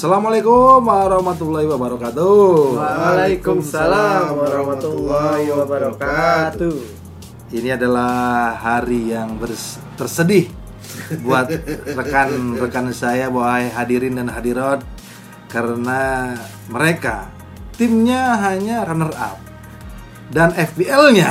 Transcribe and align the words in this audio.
Assalamualaikum 0.00 0.80
warahmatullahi 0.80 1.68
wabarakatuh. 1.68 2.72
Waalaikumsalam 2.72 4.32
warahmatullahi 4.32 5.52
wabarakatuh. 5.52 6.72
Ini 7.52 7.76
adalah 7.76 8.56
hari 8.56 9.12
yang 9.12 9.36
tersedih 10.00 10.48
buat 11.20 11.52
rekan-rekan 11.84 12.96
saya, 12.96 13.28
wahai 13.28 13.68
hadirin 13.68 14.16
dan 14.16 14.32
hadirat, 14.32 14.80
karena 15.52 16.32
mereka 16.72 17.28
timnya 17.76 18.40
hanya 18.40 18.88
runner 18.88 19.12
up 19.20 19.36
dan 20.32 20.56
FPL-nya 20.56 21.28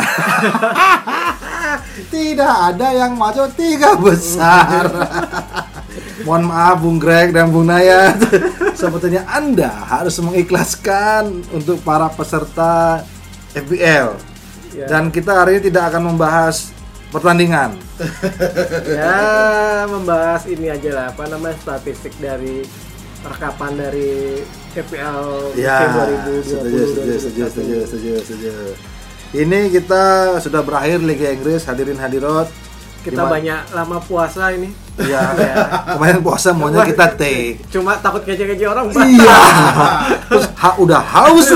tidak 2.14 2.54
ada 2.70 2.88
yang 2.94 3.18
maju 3.18 3.50
tiga 3.50 3.98
besar. 3.98 4.86
Mohon 6.26 6.44
maaf 6.52 6.78
Bung 6.82 7.00
Greg 7.00 7.32
dan 7.32 7.52
Bung 7.52 7.68
Nayat. 7.68 8.20
Sebetulnya 8.76 9.28
Anda 9.30 9.70
harus 9.70 10.16
mengikhlaskan 10.20 11.44
untuk 11.52 11.80
para 11.84 12.08
peserta 12.12 13.04
FPL. 13.56 14.16
Ya. 14.76 14.86
Dan 14.86 15.10
kita 15.10 15.34
hari 15.34 15.60
ini 15.60 15.72
tidak 15.72 15.94
akan 15.94 16.14
membahas 16.14 16.72
pertandingan. 17.10 17.74
Ya, 18.86 19.86
membahas 19.90 20.46
ini 20.46 20.70
aja 20.70 20.90
lah, 20.94 21.06
apa 21.12 21.26
namanya 21.26 21.58
statistik 21.58 22.14
dari 22.22 22.64
rekapan 23.20 23.76
dari 23.76 24.40
FPL 24.72 25.60
Ya, 25.60 25.90
musim 26.24 26.64
2020 26.64 26.64
setuju, 26.64 26.82
setuju, 26.86 27.14
setuju, 27.20 27.44
setuju, 27.50 27.76
setuju, 27.84 28.12
setuju. 28.24 28.54
Ini 29.30 29.70
kita 29.70 30.38
sudah 30.42 30.62
berakhir 30.66 31.06
Liga 31.06 31.30
Inggris, 31.30 31.62
hadirin 31.66 32.02
hadirat. 32.02 32.50
Kita 33.00 33.24
Gimana? 33.24 33.32
banyak 33.32 33.60
lama 33.72 33.98
puasa 34.04 34.52
ini. 34.52 34.70
Ya, 35.00 35.32
kemarin 35.96 36.20
puasa 36.20 36.52
maunya 36.52 36.84
kita 36.84 37.16
take. 37.16 37.64
Cuma 37.72 37.96
takut 38.04 38.20
kece-kece 38.28 38.68
orang, 38.68 38.92
Pak. 38.92 39.00
Iya. 39.08 39.40
Terus 40.30 40.46
ha, 40.60 40.70
udah 40.76 41.00
haus, 41.00 41.48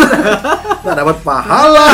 nggak 0.79 0.95
dapat 0.95 1.17
pahala. 1.27 1.87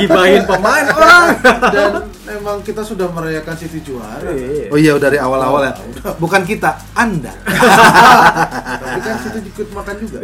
Gibahin 0.00 0.48
pemain 0.48 0.88
orang. 0.88 1.24
dan 1.68 1.92
memang 2.24 2.64
kita 2.64 2.80
sudah 2.80 3.12
merayakan 3.12 3.52
City 3.60 3.84
juara. 3.84 4.24
Iya. 4.32 4.72
Oh 4.72 4.80
iya, 4.80 4.96
dari 4.96 5.20
awal-awal 5.20 5.68
ya. 5.68 5.72
Bukan 6.22 6.40
kita, 6.48 6.80
Anda. 6.96 7.36
Tapi 7.44 8.98
kan 9.04 9.16
City 9.20 9.38
ikut 9.44 9.68
makan 9.76 9.94
juga. 10.00 10.18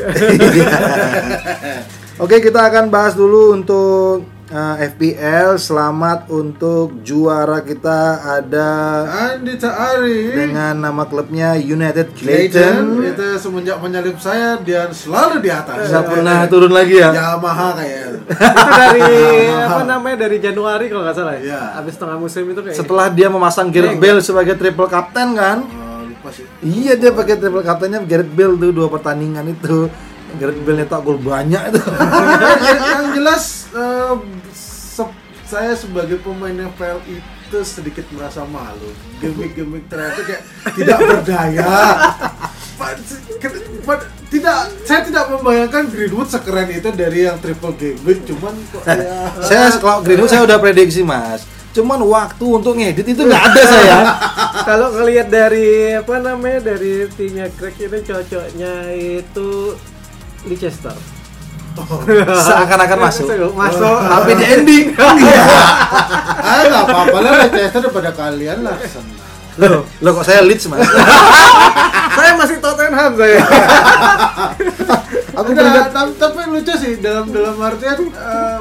Oke, 2.17 2.41
kita 2.41 2.61
akan 2.73 2.89
bahas 2.89 3.12
dulu 3.12 3.53
untuk 3.53 4.39
uh, 4.51 4.77
FPL. 4.79 5.56
Selamat 5.56 6.27
untuk 6.29 7.01
juara 7.06 7.62
kita 7.62 8.20
ada 8.20 8.69
Andita 9.34 9.70
Ari 9.70 10.34
dengan 10.34 10.75
nama 10.77 11.07
klubnya 11.07 11.57
United 11.57 12.12
Clayton 12.19 13.01
Clayton. 13.01 13.15
itu 13.15 13.27
semenjak 13.39 13.79
menyalip 13.79 14.19
saya 14.19 14.59
dia 14.61 14.91
selalu 14.91 15.41
di 15.41 15.51
atas. 15.51 15.89
Nggak 15.89 16.07
pernah 16.07 16.39
turun 16.51 16.73
lagi 16.75 17.01
ya. 17.01 17.11
Yamaha 17.15 17.69
kayak. 17.79 17.98
Itu 18.31 18.70
dari 18.75 19.23
apa 19.70 19.83
namanya 19.87 20.17
dari 20.29 20.37
Januari 20.42 20.85
kalau 20.91 21.03
nggak 21.07 21.17
salah. 21.17 21.35
Iya. 21.39 21.48
ya? 21.48 21.61
Habis 21.81 21.95
tengah 21.97 22.19
musim 22.19 22.42
itu 22.51 22.61
kayak 22.61 22.77
Setelah 22.77 23.07
dia 23.09 23.29
memasang 23.31 23.70
Gareth 23.70 23.98
Bale 23.98 24.20
sebagai 24.20 24.55
triple 24.59 24.91
kapten 24.91 25.39
kan? 25.39 25.59
Oh, 25.64 26.03
lupa 26.05 26.29
sih. 26.35 26.45
Iya 26.61 26.98
dia 26.98 27.11
pakai 27.14 27.39
triple 27.39 27.62
kaptennya 27.62 28.03
Gareth 28.05 28.33
Bale 28.35 28.55
tuh 28.59 28.70
dua 28.75 28.89
pertandingan 28.91 29.47
itu. 29.47 29.89
Gareth 30.39 30.61
Bale 30.62 30.77
nyetak 30.85 31.01
gol 31.03 31.19
banyak 31.19 31.63
itu. 31.74 31.80
yang, 32.86 33.07
jelas 33.17 33.67
eh, 33.74 34.14
saya 35.50 35.74
sebagai 35.74 36.22
pemain 36.22 36.55
FPL 36.55 37.02
itu 37.11 37.58
sedikit 37.66 38.06
merasa 38.14 38.46
malu. 38.46 38.94
Gimik-gimik 39.18 39.90
terakhir 39.90 40.22
kayak 40.22 40.42
tidak 40.78 40.98
berdaya. 41.02 41.66
Tidak 44.30 44.58
saya 44.86 45.00
tidak 45.02 45.27
membayangkan 45.27 45.90
Greenwood 45.90 46.30
sekeren 46.30 46.70
itu 46.70 46.86
dari 46.94 47.27
yang 47.27 47.42
triple 47.42 47.74
gimmick 47.74 48.22
cuman 48.30 48.55
kok 48.70 48.86
ya 48.86 49.27
saya 49.42 49.74
kalau 49.83 50.06
Greenwood 50.06 50.30
saya 50.30 50.46
udah 50.46 50.62
prediksi 50.62 51.02
mas. 51.02 51.42
Cuman 51.74 51.98
waktu 52.06 52.46
untuk 52.46 52.78
ngedit 52.78 53.11
itu 53.11 53.22
nggak 53.27 53.44
ada 53.50 53.62
saya. 53.67 53.98
kalau 54.70 54.94
ngelihat 54.94 55.28
dari 55.34 55.98
apa 55.98 56.14
namanya 56.22 56.72
dari 56.74 57.11
timnya 57.18 57.50
Greg 57.58 57.74
ini 57.74 57.98
cocoknya 58.06 58.74
itu 58.94 59.74
Leicester. 60.46 61.20
Seakan-akan 62.41 62.98
masuk. 63.01 63.27
Masuk. 63.53 63.97
Tapi 64.01 64.31
di 64.35 64.45
ending. 64.45 64.85
ah 66.41 66.63
nggak 66.67 66.83
apa-apa 66.83 67.19
lah 67.20 67.31
Leicester 67.47 67.81
daripada 67.81 68.11
kalian 68.11 68.67
lah 68.67 68.75
senang 68.83 69.19
Loh, 69.58 69.85
loh 70.01 70.11
kok 70.17 70.25
saya 70.25 70.41
Leeds 70.41 70.67
mas? 70.67 70.80
saya 72.17 72.33
masih 72.33 72.57
Tottenham 72.59 73.13
saya. 73.13 73.39
Aku 75.36 75.53
Enggak, 75.53 75.63
peringkat 75.63 75.86
tapi, 75.92 76.13
tapi 76.17 76.41
lucu 76.48 76.75
sih 76.80 76.92
dalam 76.97 77.29
dalam 77.29 77.57
artian 77.61 77.98
eh, 78.09 78.59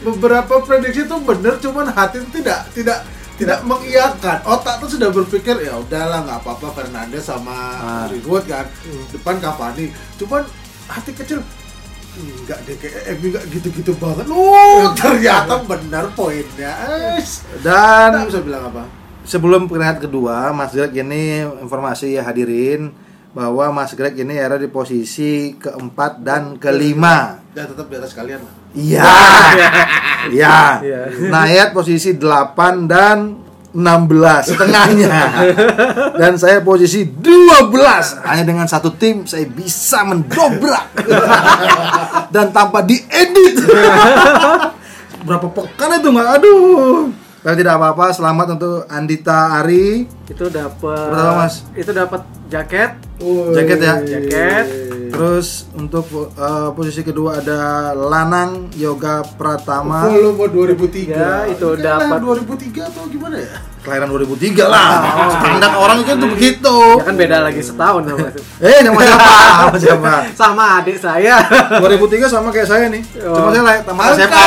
beberapa 0.00 0.62
prediksi 0.62 1.04
itu 1.04 1.16
bener 1.20 1.58
cuman 1.58 1.90
hati 1.90 2.22
itu 2.22 2.28
tidak 2.38 2.70
tidak 2.70 2.98
tidak 3.34 3.58
mengiyakan 3.62 4.38
otak 4.46 4.78
tuh 4.78 4.90
sudah 4.90 5.10
berpikir 5.10 5.58
ya 5.58 5.74
udahlah 5.74 6.22
nggak 6.22 6.38
apa-apa 6.38 6.68
Fernandes 6.72 7.26
sama 7.26 7.58
Ah. 7.74 8.04
Greenwood 8.06 8.46
kan 8.46 8.66
depan 9.10 9.38
Cavani 9.38 9.90
cuman 10.16 10.42
hati 10.86 11.10
kecil 11.14 11.42
enggak 12.16 12.58
deh 12.64 12.76
kayak 12.80 13.02
MU 13.20 13.26
enggak 13.30 13.44
gitu-gitu 13.52 13.92
banget 14.00 14.26
oh 14.32 14.90
ternyata 14.98 15.60
benar 15.62 16.08
poinnya 16.16 16.72
Eish. 17.16 17.44
dan 17.60 18.24
Nggak 18.24 18.28
bisa 18.32 18.40
bilang 18.42 18.64
apa 18.72 18.82
sebelum 19.28 19.68
peringkat 19.68 20.08
kedua 20.08 20.50
Mas 20.56 20.72
Greg 20.72 20.96
ini 20.96 21.44
informasi 21.60 22.16
ya 22.16 22.24
hadirin 22.24 22.90
bahwa 23.36 23.70
Mas 23.70 23.92
Greg 23.92 24.16
ini 24.16 24.40
ada 24.40 24.56
di 24.56 24.66
posisi 24.72 25.52
keempat 25.60 26.24
dan 26.24 26.56
kelima. 26.56 27.38
dan 27.52 27.68
tetap 27.68 27.86
di 27.86 27.96
atas 28.00 28.16
kalian 28.16 28.40
lah 28.40 28.54
Iya. 28.74 29.04
Iya. 30.28 30.82
Iya. 30.82 31.00
Nayat 31.30 31.70
posisi 31.72 32.12
8 32.18 32.90
dan 32.90 33.47
16 33.72 34.48
setengahnya. 34.54 35.12
Dan 36.20 36.40
saya 36.40 36.64
posisi 36.64 37.04
12. 37.04 38.24
Hanya 38.24 38.44
dengan 38.48 38.64
satu 38.64 38.94
tim 38.96 39.28
saya 39.28 39.44
bisa 39.44 40.04
mendobrak. 40.08 40.88
Dan 42.34 42.48
tanpa 42.52 42.80
diedit. 42.80 43.60
Berapa 45.26 45.46
pekan 45.52 46.00
itu 46.00 46.08
nggak 46.08 46.28
aduh. 46.40 47.12
Tapi 47.38 47.54
tidak 47.62 47.78
apa-apa, 47.78 48.10
selamat 48.10 48.46
untuk 48.58 48.82
Andita 48.90 49.62
Ari. 49.62 50.10
itu 50.10 50.44
dapat 50.50 51.08
Berapa, 51.14 51.32
Mas? 51.38 51.62
Itu 51.72 51.94
dapat 51.94 52.26
jaket. 52.50 52.98
Jaket 53.54 53.78
ya. 53.78 53.94
Jaket. 54.02 54.87
Terus 55.18 55.48
untuk 55.72 56.06
uh, 56.30 56.70
posisi 56.72 57.02
kedua 57.02 57.38
ada 57.38 57.58
Lanang 57.92 58.70
Yoga 58.72 59.26
Pratama. 59.28 60.06
volume 60.06 60.46
2003 60.46 61.10
Ya, 61.10 61.42
itu 61.44 61.66
Ini 61.68 61.82
kan 61.82 62.06
dapat. 62.06 62.18
2003 62.22 62.86
atau 62.86 63.02
gimana 63.06 63.36
ya 63.36 63.50
kelahiran 63.78 64.10
2003 64.12 64.68
lah. 64.68 64.88
Standar 65.32 65.72
orang 65.72 65.98
itu 65.98 66.12
tuh 66.12 66.28
begitu. 66.28 66.76
Ya 66.92 67.02
kan 67.02 67.16
beda 67.16 67.36
lagi 67.40 67.62
setahun 67.62 68.02
sama 68.04 68.26
itu. 68.28 68.40
Eh, 68.60 68.78
nama 68.84 69.00
siapa? 69.00 69.32
Nama 69.64 69.78
siapa? 69.80 70.10
Sama 70.36 70.64
adik 70.78 70.96
saya. 71.00 71.34
2003 71.80 72.28
sama 72.28 72.48
kayak 72.52 72.68
saya 72.68 72.86
nih. 72.86 73.00
Cuma 73.16 73.38
Oh. 73.40 73.50
saya 73.50 73.64
lahir 73.64 73.82
tamat 73.82 74.06
SMA. 74.12 74.44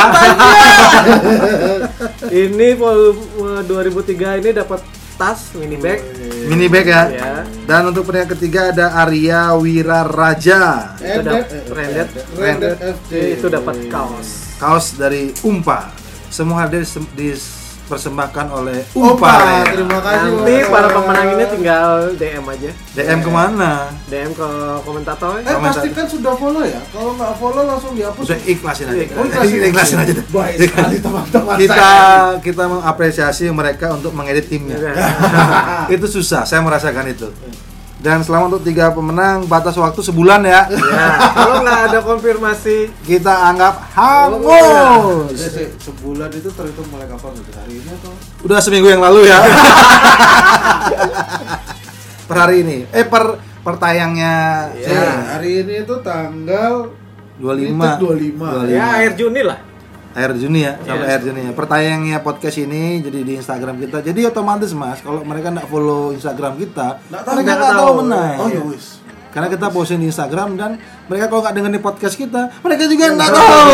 ini 2.31 2.67
volume 2.75 3.19
2003 3.65 4.39
ini 4.39 4.49
dapat 4.53 4.79
tas 5.17 5.51
mini 5.53 5.75
bag. 5.75 5.99
Mini 6.47 6.65
bag 6.71 6.87
ya. 6.87 7.03
Ya. 7.11 7.33
Dan 7.67 7.93
untuk 7.93 8.09
peringkat 8.09 8.37
ketiga 8.37 8.73
ada 8.73 8.97
Arya 8.97 9.53
Wiraraja. 9.55 10.95
Itu 10.97 11.21
dapat 11.21 11.45
branded. 11.69 12.07
Branded 12.33 12.75
Itu 13.11 13.47
dapat 13.51 13.75
kaos. 13.91 14.57
Kaos 14.57 14.97
dari 14.97 15.33
Umpa. 15.45 15.91
Semua 16.31 16.65
hadir 16.65 16.87
sem- 16.87 17.07
dipersembahkan 17.91 18.47
oleh 18.55 18.79
Opa, 18.95 19.19
Umpa. 19.19 19.33
ya. 19.35 19.63
terima 19.75 19.99
kasih 19.99 20.29
Nanti 20.31 20.55
para 20.71 20.87
pemenang 20.95 21.27
ini 21.35 21.43
tinggal 21.51 21.89
DM 22.15 22.45
aja. 22.47 22.71
DM 22.95 23.19
ke 23.19 23.31
mana? 23.35 23.71
DM 24.07 24.31
ke 24.31 24.47
komentator. 24.87 25.43
Eh 25.43 25.57
pastikan 25.59 26.07
sudah 26.07 26.33
follow 26.39 26.63
ya. 26.63 26.79
Kalau 26.95 27.11
nggak 27.19 27.33
follow 27.35 27.63
langsung 27.67 27.91
dihapus. 27.91 28.23
Udah 28.31 28.39
ikhlasin 28.47 28.85
aja. 28.87 29.03
Oh, 29.19 29.27
ikhlasin. 29.27 29.59
ikhlasin 29.67 29.97
aja. 29.99 30.11
deh. 30.15 30.25
Baik 30.31 30.55
sekali 30.71 30.95
teman-teman 31.03 31.55
kita 31.59 31.75
saya. 31.75 32.39
kita 32.39 32.63
mengapresiasi 32.71 33.43
mereka 33.51 33.91
untuk 33.91 34.15
mengedit 34.15 34.47
timnya. 34.47 34.79
Ya. 34.79 34.93
itu 35.99 36.07
susah, 36.07 36.47
saya 36.47 36.63
merasakan 36.63 37.11
itu. 37.11 37.27
Dan 38.01 38.25
selama 38.25 38.49
untuk 38.49 38.65
tiga 38.65 38.89
pemenang 38.89 39.45
batas 39.45 39.77
waktu 39.77 40.01
sebulan 40.01 40.41
ya. 40.41 40.65
Ya, 40.65 41.07
kalau 41.31 41.61
nggak 41.61 41.79
ada 41.85 41.99
konfirmasi 42.01 42.89
Kita 42.99 43.45
anggap 43.45 43.77
Oh, 43.77 44.33
hangus. 44.33 45.37
Jadi, 45.37 45.69
se- 45.69 45.73
sebulan 45.79 46.33
itu 46.33 46.49
terhitung 46.49 46.89
mulai 46.89 47.05
kapan 47.05 47.37
gitu? 47.37 47.51
Hari 47.53 47.73
ini 47.77 47.89
atau? 47.93 48.11
Udah 48.41 48.57
seminggu 48.57 48.89
yang 48.89 48.99
lalu 48.99 49.29
ya. 49.29 49.37
per 52.25 52.37
hari 52.39 52.55
ini. 52.61 52.77
Eh 52.89 53.05
per 53.05 53.37
per 53.61 53.75
tayangnya 53.77 54.33
Ya. 54.73 54.87
Ya, 54.89 55.05
hari 55.37 55.61
ini 55.61 55.85
itu 55.85 55.95
tanggal 56.01 56.89
25. 57.37 57.69
Itu 57.69 58.05
25. 58.07 58.65
ya 58.67 58.85
akhir 58.97 59.13
Juni 59.15 59.41
lah. 59.41 59.59
Akhir 60.11 60.31
Juni 60.35 60.59
ya 60.61 60.75
sampai 60.77 60.99
Yes. 60.99 61.09
akhir 61.09 61.21
Juni 61.23 61.41
ya 61.41 61.51
pertayangnya 61.51 62.17
podcast 62.19 62.57
ini 62.57 62.83
jadi 62.99 63.19
di 63.21 63.33
Instagram 63.35 63.75
kita 63.79 63.97
jadi 64.01 64.27
otomatis 64.27 64.71
mas 64.71 64.99
kalau 64.99 65.21
mereka 65.21 65.49
nggak 65.49 65.65
follow 65.65 66.11
Instagram 66.11 66.55
kita 66.55 66.99
Nggak 67.05 67.21
tahu. 67.21 67.33
mereka 67.33 67.51
Nggak 67.53 67.61
tahu 67.69 67.79
tahu. 67.81 67.99
menang 68.01 68.35
Oh 68.37 68.47
ya 68.47 68.61
wis. 68.65 68.85
Karena 69.29 69.47
kita 69.47 69.67
posting 69.67 69.97
di 69.97 70.07
Instagram 70.07 70.49
dan 70.53 70.75
mereka 71.05 71.25
kalau 71.25 71.39
nggak 71.39 71.55
dengerin 71.55 71.79
podcast 71.79 72.15
kita, 72.15 72.51
mereka 72.59 72.83
juga 72.83 73.05
nggak 73.09 73.31
tahu. 73.31 73.71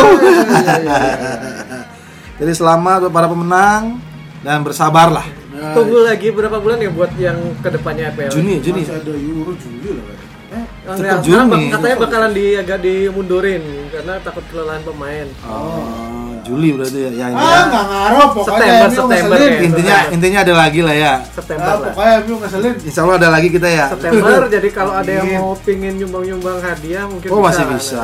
Jadi 2.38 2.52
selamat 2.54 3.10
para 3.10 3.26
pemenang 3.26 3.98
dan 4.40 4.62
bersabarlah. 4.62 5.26
Tunggu 5.74 6.06
lagi 6.06 6.30
berapa 6.30 6.54
bulan 6.56 6.78
ya 6.78 6.94
buat 6.94 7.10
yang 7.18 7.34
ke 7.58 7.70
depannya 7.72 8.14
EPL? 8.14 8.30
Juni, 8.32 8.62
Juni. 8.62 8.86
masih 8.86 8.94
ada 8.96 9.10
Euro 9.12 9.54
Juli 9.58 9.90
lah. 9.92 10.06
Eh, 10.48 10.66
Tetap 10.94 11.20
Juni. 11.20 11.34
sekarang 11.34 11.48
bak- 11.50 11.72
katanya 11.74 11.98
bakalan 12.00 12.32
di 12.32 12.46
agak 12.54 12.78
dimundurin 12.80 13.64
karena 13.90 14.14
takut 14.22 14.46
kelelahan 14.48 14.86
pemain. 14.86 15.28
Oh, 15.42 16.27
Juli 16.48 16.70
berarti 16.72 16.98
ya. 16.98 17.10
ya 17.12 17.24
Ah, 17.24 17.30
intinya, 17.30 17.62
nggak 17.64 17.86
ngaruh 17.88 18.28
pokoknya 18.32 18.58
September, 18.58 18.88
MU 18.88 18.90
September 18.90 19.08
ngeselin. 19.08 19.38
kayaknya. 19.38 19.68
intinya 19.68 19.98
intinya 20.10 20.40
ada 20.42 20.54
lagi 20.56 20.80
lah 20.82 20.96
ya. 20.96 21.14
September 21.28 21.64
Ah, 21.64 21.74
lah. 21.74 21.88
pokoknya 21.88 22.14
MU 22.20 22.36
ngeselin. 22.38 22.74
Insya 22.82 23.02
Allah 23.02 23.16
ada 23.18 23.30
lagi 23.30 23.48
kita 23.50 23.68
ya. 23.70 23.86
September 23.90 24.40
jadi 24.56 24.70
kalau 24.70 24.94
ada 24.94 25.12
yang 25.14 25.28
Amin. 25.28 25.38
mau 25.38 25.52
pingin 25.58 25.94
nyumbang-nyumbang 25.98 26.58
hadiah 26.60 27.06
mungkin 27.06 27.28
Oh 27.28 27.40
masih 27.40 27.66
bisa. 27.70 28.04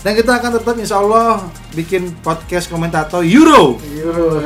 Dan 0.00 0.12
kita 0.12 0.32
akan 0.34 0.50
tetap 0.54 0.74
insya 0.76 0.96
Allah 0.98 1.40
bikin 1.72 2.12
podcast 2.20 2.68
komentator 2.68 3.24
Euro. 3.24 3.80
Euro. 3.82 4.44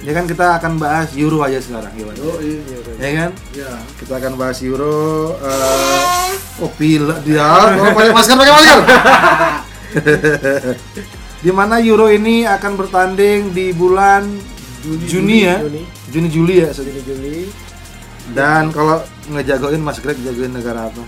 Ya 0.00 0.14
kan 0.14 0.24
kita 0.24 0.56
akan 0.56 0.78
bahas 0.78 1.10
Euro 1.12 1.42
aja 1.42 1.58
sekarang 1.58 1.90
gimana? 1.92 2.16
Oh, 2.22 2.38
iya. 2.38 2.62
Ya 2.96 3.10
kan? 3.18 3.30
Ya. 3.52 3.70
Kita 3.98 4.16
akan 4.16 4.32
bahas 4.34 4.56
Euro. 4.60 5.34
eh 5.36 6.30
oh 6.56 6.70
pila 6.72 7.20
dia. 7.20 7.44
Oh, 7.76 7.92
pakai 7.92 8.14
masker, 8.14 8.34
pakai 8.34 8.54
masker. 8.54 8.80
di 11.46 11.54
mana 11.54 11.78
Euro 11.78 12.10
ini 12.10 12.42
akan 12.42 12.74
bertanding 12.74 13.54
di 13.54 13.70
bulan 13.70 14.26
Juni, 14.82 15.46
ya. 15.46 15.62
Juni. 15.62 15.82
Juni 16.10 16.28
Juli 16.30 16.54
ya. 16.58 16.74
Juni 16.74 17.00
Juli. 17.06 17.38
Dan 18.34 18.74
kalau 18.74 18.98
ngejagoin 19.30 19.78
Mas 19.78 20.02
Greg 20.02 20.18
jagoin 20.26 20.50
negara 20.50 20.90
apa? 20.90 21.06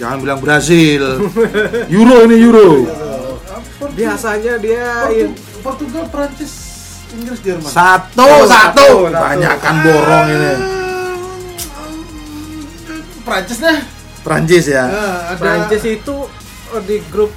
Jangan 0.00 0.24
bilang 0.24 0.40
Brazil. 0.40 1.28
Euro 2.00 2.24
ini 2.24 2.36
Euro. 2.40 2.88
Biasanya 3.92 4.56
dia 4.56 5.04
Portugal, 5.60 6.08
Prancis, 6.08 6.52
Inggris, 7.12 7.44
Jerman. 7.44 7.68
Satu, 7.68 8.24
Oh, 8.24 8.48
satu. 8.48 9.12
satu, 9.12 9.12
Banyakan 9.12 9.74
borong 9.84 10.26
ini. 10.32 10.52
Prancis 13.20 13.58
deh. 13.60 13.78
Prancis 14.24 14.64
ya. 14.64 14.84
Nah, 14.88 15.20
ada 15.28 15.36
Prancis 15.36 15.84
itu 15.84 16.16
oh, 16.72 16.80
di 16.80 17.04
grup 17.12 17.32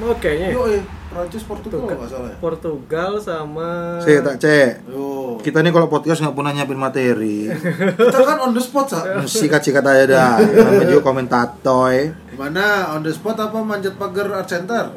oh, 0.00 0.16
kayaknya 0.16 0.56
ya. 0.56 0.56
Yo, 0.56 0.64
Prancis 1.12 1.44
Portugal 1.44 1.84
nggak 1.84 2.08
salah 2.08 2.32
ya. 2.32 2.36
Portugal 2.40 3.20
sama 3.20 4.00
Saya 4.00 4.24
tak 4.24 4.40
cek. 4.40 4.88
Yo. 4.88 5.36
Kita 5.44 5.60
nih 5.60 5.68
kalau 5.68 5.92
podcast 5.92 6.24
nggak 6.24 6.32
pernah 6.32 6.56
nyiapin 6.56 6.80
materi. 6.80 7.52
Kita 8.00 8.24
kan 8.24 8.40
on 8.40 8.56
the 8.56 8.62
spot, 8.64 8.88
Sa. 8.88 9.04
Sikat-sikat 9.28 9.84
aja 9.84 10.04
dah. 10.08 10.40
Namanya 10.64 10.88
juga 10.88 11.04
komentator. 11.04 11.92
Gimana 12.32 12.96
on 12.96 13.04
the 13.04 13.12
spot 13.12 13.36
apa 13.36 13.60
manjat 13.60 14.00
pagar 14.00 14.32
art 14.32 14.48
center? 14.48 14.96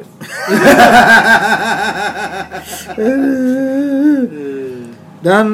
Dan 5.26 5.46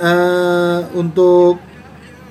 eh, 0.00 0.80
untuk 0.96 1.60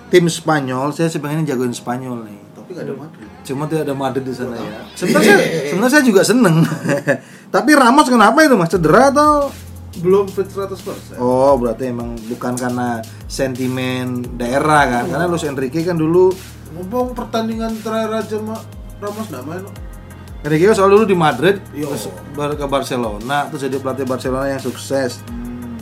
tim 0.10 0.26
Spanyol, 0.26 0.96
saya 0.98 1.14
sebenarnya 1.14 1.54
jagoin 1.54 1.76
Spanyol 1.78 2.26
nih. 2.26 2.40
Tapi 2.58 2.74
nggak 2.74 2.86
ada 2.90 2.96
Madrid. 2.98 3.28
Cuma 3.46 3.70
tidak 3.70 3.84
ada 3.86 3.94
Madrid 3.94 4.26
di 4.26 4.34
sana 4.34 4.56
ya. 4.58 4.82
Sebenarnya 4.98 5.36
saya, 5.38 5.70
sebenarnya 5.70 5.94
saya 5.94 6.04
juga 6.08 6.22
seneng. 6.26 6.66
Tapi 7.48 7.72
Ramos 7.74 8.08
kenapa 8.12 8.44
itu 8.44 8.56
mas? 8.60 8.70
Cedera 8.70 9.10
atau? 9.10 9.52
Belum 9.98 10.30
fit 10.30 10.46
100%. 10.46 11.18
Oh 11.18 11.58
berarti 11.58 11.90
emang 11.90 12.14
bukan 12.30 12.54
karena 12.54 13.02
sentimen 13.26 14.22
daerah 14.38 14.86
kan? 14.86 15.04
Karena 15.10 15.26
Luis 15.26 15.48
Enrique 15.48 15.82
kan 15.82 15.98
dulu 15.98 16.30
Mumpung 16.78 17.16
pertandingan 17.16 17.74
terakhir 17.82 18.12
aja 18.14 18.38
Ma, 18.44 18.60
Ramos 19.02 19.26
nggak 19.32 19.44
main. 19.48 19.64
Enrique 20.46 20.70
kan 20.70 20.76
selalu 20.78 20.94
dulu 21.02 21.06
di 21.10 21.18
Madrid, 21.18 21.56
terus 21.74 22.12
baru 22.38 22.54
ke 22.54 22.68
Barcelona, 22.70 23.50
terus 23.50 23.66
jadi 23.66 23.82
pelatih 23.82 24.06
Barcelona 24.06 24.46
yang 24.52 24.62
sukses. 24.62 25.24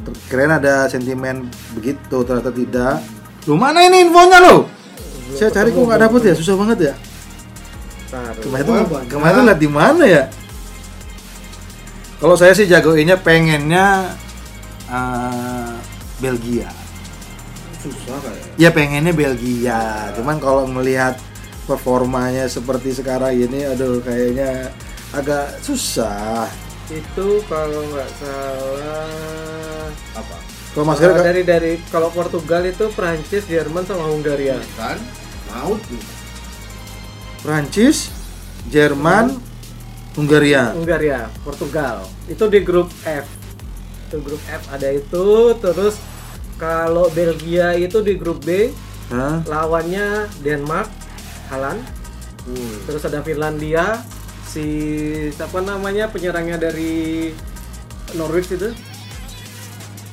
Ter- 0.08 0.22
Kirain 0.32 0.54
ada 0.54 0.88
sentimen 0.88 1.52
begitu, 1.76 2.24
ternyata 2.24 2.54
tidak. 2.54 3.04
Lu 3.50 3.60
mana 3.60 3.84
ini 3.84 4.08
infonya 4.08 4.40
lo? 4.40 4.72
Saya 5.36 5.52
cari 5.52 5.76
kok 5.76 5.84
nggak 5.84 6.02
dapet 6.08 6.22
ya, 6.32 6.34
susah 6.38 6.56
banget 6.56 6.78
ya. 6.80 6.94
Kemarin 8.40 8.64
tuh, 8.64 8.76
kemarin 9.12 9.42
lihat 9.52 9.60
di 9.60 9.70
mana 9.70 10.04
ya? 10.08 10.24
Kalau 12.16 12.36
saya 12.40 12.56
sih 12.56 12.68
jagoinnya 12.68 13.20
pengennya 13.20 14.16
eh, 14.88 15.74
Belgia. 16.24 16.72
Susah 17.84 18.18
kayak. 18.24 18.56
Ya 18.56 18.70
pengennya 18.72 19.12
Belgia. 19.12 20.10
Cuman 20.16 20.40
kalau 20.40 20.64
melihat 20.66 21.20
performanya 21.66 22.46
seperti 22.46 22.94
sekarang 22.96 23.36
ini, 23.36 23.66
aduh 23.68 24.00
kayaknya 24.02 24.72
agak 25.14 25.60
susah. 25.62 26.48
itu 26.86 27.42
kalau 27.50 27.82
nggak 27.90 28.12
salah 28.22 29.90
Apa? 30.14 30.38
Kalau 30.78 30.86
Mas 30.86 31.02
Kalau 31.02 31.18
Gara 31.18 31.34
dari 31.34 31.42
dari 31.42 31.74
kalau 31.90 32.14
Portugal 32.14 32.62
itu 32.62 32.86
Prancis, 32.94 33.50
Jerman 33.50 33.90
sama 33.90 34.06
Hungaria. 34.06 34.62
Kan? 34.78 35.02
Maut. 35.50 35.82
Prancis, 37.42 38.14
Jerman, 38.70 39.42
Hungaria. 40.16 40.72
Hungaria, 40.72 41.28
Portugal. 41.44 42.08
Itu 42.26 42.48
di 42.48 42.64
grup 42.64 42.88
F. 43.04 43.26
Itu 44.08 44.24
grup 44.24 44.42
F 44.42 44.62
ada 44.72 44.88
itu, 44.90 45.28
terus 45.60 46.00
kalau 46.56 47.12
Belgia 47.12 47.76
itu 47.76 48.00
di 48.00 48.16
grup 48.16 48.40
B, 48.42 48.72
Hah? 49.12 49.44
lawannya 49.44 50.32
Denmark, 50.40 50.88
Halan. 51.52 51.84
Terus 52.86 53.02
ada 53.04 53.20
Finlandia, 53.20 54.00
si 54.46 54.66
siapa 55.30 55.60
namanya 55.60 56.08
penyerangnya 56.08 56.56
dari 56.62 57.34
Norwich 58.14 58.54
itu? 58.54 58.72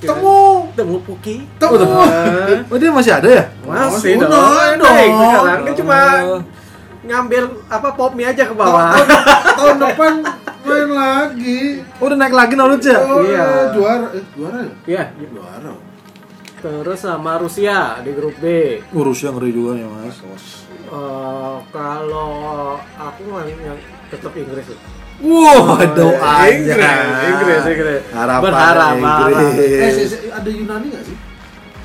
Temu. 0.03 0.67
Temu 0.75 0.99
Puki. 0.99 1.47
Temu. 1.61 1.79
Nah, 1.79 2.67
Oh 2.67 2.75
dia 2.75 2.91
masih 2.91 3.13
ada 3.15 3.29
ya? 3.31 3.45
masih 3.63 4.19
Oh, 4.19 4.27
dong. 4.27 4.33
naik 4.35 4.75
dong. 4.75 4.89
Naik 4.91 5.11
sekarang 5.15 5.61
dia 5.63 5.75
cuma 5.79 5.99
Oh. 6.27 6.41
Ngambil 7.03 7.43
apa 7.67 7.89
pop 7.93 8.13
mie 8.13 8.27
aja 8.27 8.45
ke 8.45 8.55
bawah. 8.55 8.95
Tahun 9.59 9.77
depan 9.77 10.13
main 10.63 10.89
lagi. 10.89 11.83
Oh 11.99 12.07
udah 12.07 12.17
naik 12.17 12.31
lagi 12.33 12.55
Norwich 12.55 12.87
ya? 12.87 12.99
Oh, 13.01 13.21
Iya. 13.21 13.47
Juara. 13.73 14.07
Eh, 14.13 14.25
juara 14.33 14.59
ya? 14.61 14.71
Iya. 14.87 15.05
Juara. 15.29 15.73
Terus 16.59 16.99
sama 16.99 17.37
Rusia 17.37 17.99
di 18.01 18.11
grup 18.11 18.39
B. 18.39 18.79
Urusnya 18.93 19.31
ngeri 19.31 19.51
juga 19.51 19.75
ya 19.75 19.87
mas. 19.89 20.15
Eh, 20.15 21.57
kalau 21.69 22.31
aku 22.79 23.21
mah 23.27 23.43
yang 23.43 23.75
tetap 24.09 24.31
Inggris. 24.33 24.71
Wow 25.19 25.79
doanya. 25.89 26.47
Inggris, 26.49 26.79
Inggris, 27.25 27.63
Inggris. 27.69 28.03
Harapan 28.11 28.43
Berharap, 28.45 28.95
Inggris. 28.95 29.55
Eh, 29.59 29.91
si- 29.93 30.09
si- 30.09 30.31
ada 30.31 30.47
Yunani 30.47 30.87
nggak 30.89 31.05
sih? 31.05 31.17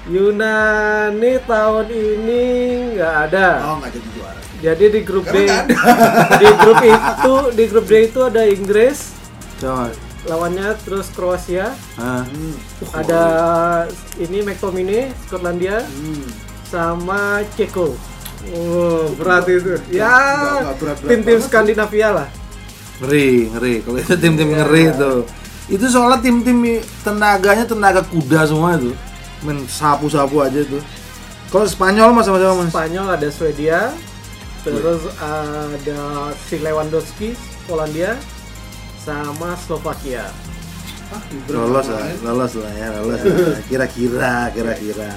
Yunani 0.07 1.31
tahun 1.43 1.87
ini 1.89 2.43
nggak 2.93 3.15
ada. 3.27 3.47
Oh, 3.63 3.75
nggak 3.77 3.91
jadi 3.91 4.09
juara. 4.13 4.41
Jadi 4.57 4.85
di 4.89 5.01
grup 5.05 5.25
B, 5.25 5.45
Karena 5.45 5.63
nggak 5.63 5.65
di 6.41 6.49
grup 6.57 6.77
itu, 6.81 7.33
di 7.53 7.63
grup 7.69 7.85
D 7.85 7.93
itu 8.09 8.19
ada 8.21 8.41
Inggris, 8.41 9.13
Coba. 9.61 9.93
lawannya 10.25 10.73
terus 10.81 11.13
Kroasia? 11.13 11.77
Hmm. 11.93 12.57
ada 12.89 13.21
ini 14.17 14.41
McTominay, 14.41 15.13
Skotlandia, 15.23 15.85
Hmm. 15.85 16.25
sama 16.65 17.45
Ceko. 17.53 17.93
Oh, 18.53 19.11
berat 19.13 19.45
itu. 19.45 19.77
Ya, 19.89 20.13
tim-tim. 21.03 21.41
Skandinavia 21.41 22.09
lah. 22.13 22.27
Ngeri, 23.01 23.49
ngeri. 23.51 23.73
Kalau 23.81 23.97
itu 23.97 24.13
tim-tim 24.15 24.49
ngeri 24.53 24.93
tuh. 24.93 25.25
Itu 25.67 25.85
soalnya 25.85 26.21
tim-tim 26.23 26.81
tenaganya 27.03 27.65
tenaga 27.67 28.01
kuda 28.01 28.47
semua 28.47 28.77
itu. 28.77 28.93
Men 29.43 29.65
sapu-sapu 29.67 30.41
aja 30.41 30.63
tuh. 30.63 30.81
Kalau 31.49 31.65
Spanyol 31.65 32.09
mas 32.13 32.25
sama-sama 32.25 32.65
mas. 32.65 32.71
Spanyol 32.71 33.07
ada 33.09 33.27
Swedia, 33.29 33.91
terus 34.75 35.03
ada 35.19 36.01
si 36.47 36.55
Lewandowski, 36.59 37.29
Polandia, 37.63 38.19
sama 38.99 39.55
Slovakia. 39.63 40.27
Ah, 41.07 41.23
Lolos 41.47 41.87
lah, 41.87 42.03
main. 42.03 42.19
lolos 42.19 42.53
lah 42.59 42.73
ya, 42.75 42.87
lolos 42.99 43.21
lah. 43.23 43.63
Kira-kira, 43.71 44.51
kira-kira. 44.51 45.11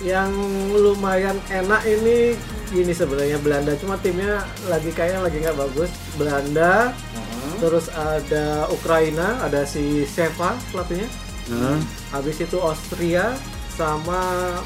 Yang 0.00 0.32
lumayan 0.72 1.36
enak 1.52 1.84
ini 1.84 2.32
gini 2.72 2.92
sebenarnya 2.96 3.36
Belanda, 3.44 3.76
cuma 3.76 4.00
timnya 4.00 4.40
lagi 4.72 4.88
kayaknya 4.96 5.20
lagi 5.20 5.36
nggak 5.44 5.58
bagus. 5.60 5.92
Belanda, 6.16 6.96
Heeh. 6.96 7.52
terus 7.60 7.92
ada 7.92 8.64
Ukraina, 8.72 9.44
ada 9.44 9.68
si 9.68 10.08
Seva 10.08 10.56
pelatihnya. 10.72 11.08
Hah? 11.52 11.78
Habis 12.16 12.40
itu 12.40 12.56
Austria 12.56 13.36
sama 13.76 14.18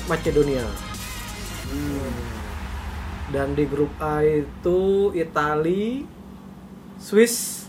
Macedonia. 0.07 0.65
Dan 3.31 3.55
di 3.55 3.65
grup 3.67 3.95
A 4.03 4.23
itu 4.27 5.11
Itali, 5.15 6.03
Swiss, 6.99 7.67